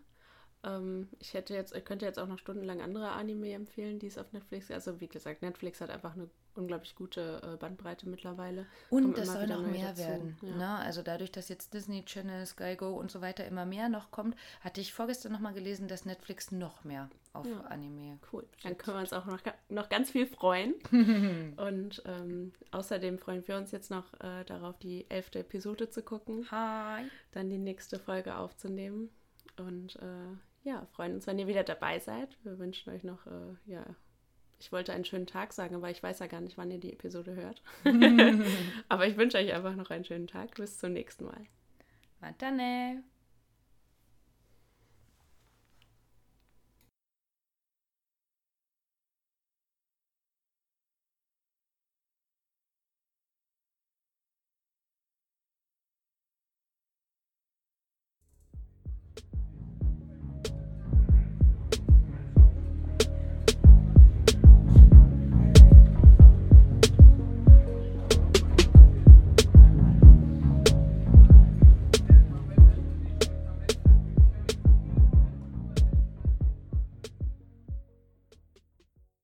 [0.65, 4.19] Ähm, ich hätte jetzt, ich könnte jetzt auch noch stundenlang andere Anime empfehlen, die es
[4.19, 4.71] auf Netflix.
[4.71, 8.67] Also wie gesagt, Netflix hat einfach eine unglaublich gute äh, Bandbreite mittlerweile.
[8.91, 10.03] Und es soll noch mehr dazu.
[10.03, 10.37] werden.
[10.43, 10.57] Ja.
[10.57, 10.69] Ne?
[10.79, 14.37] Also dadurch, dass jetzt Disney Channel, Sky Go und so weiter immer mehr noch kommt,
[14.61, 17.61] hatte ich vorgestern noch mal gelesen, dass Netflix noch mehr auf ja.
[17.63, 18.19] Anime.
[18.33, 18.47] Cool.
[18.63, 20.75] Dann können wir uns auch noch, noch ganz viel freuen.
[21.57, 26.51] und ähm, außerdem freuen wir uns jetzt noch äh, darauf, die elfte Episode zu gucken.
[26.51, 27.05] Hi.
[27.33, 29.11] Dann die nächste Folge aufzunehmen.
[29.57, 32.37] Und äh, ja, freuen uns, wenn ihr wieder dabei seid.
[32.43, 33.85] Wir wünschen euch noch, äh, ja,
[34.59, 36.93] ich wollte einen schönen Tag sagen, aber ich weiß ja gar nicht, wann ihr die
[36.93, 37.63] Episode hört.
[38.89, 40.55] aber ich wünsche euch einfach noch einen schönen Tag.
[40.55, 41.47] Bis zum nächsten Mal.
[42.21, 43.05] Matane.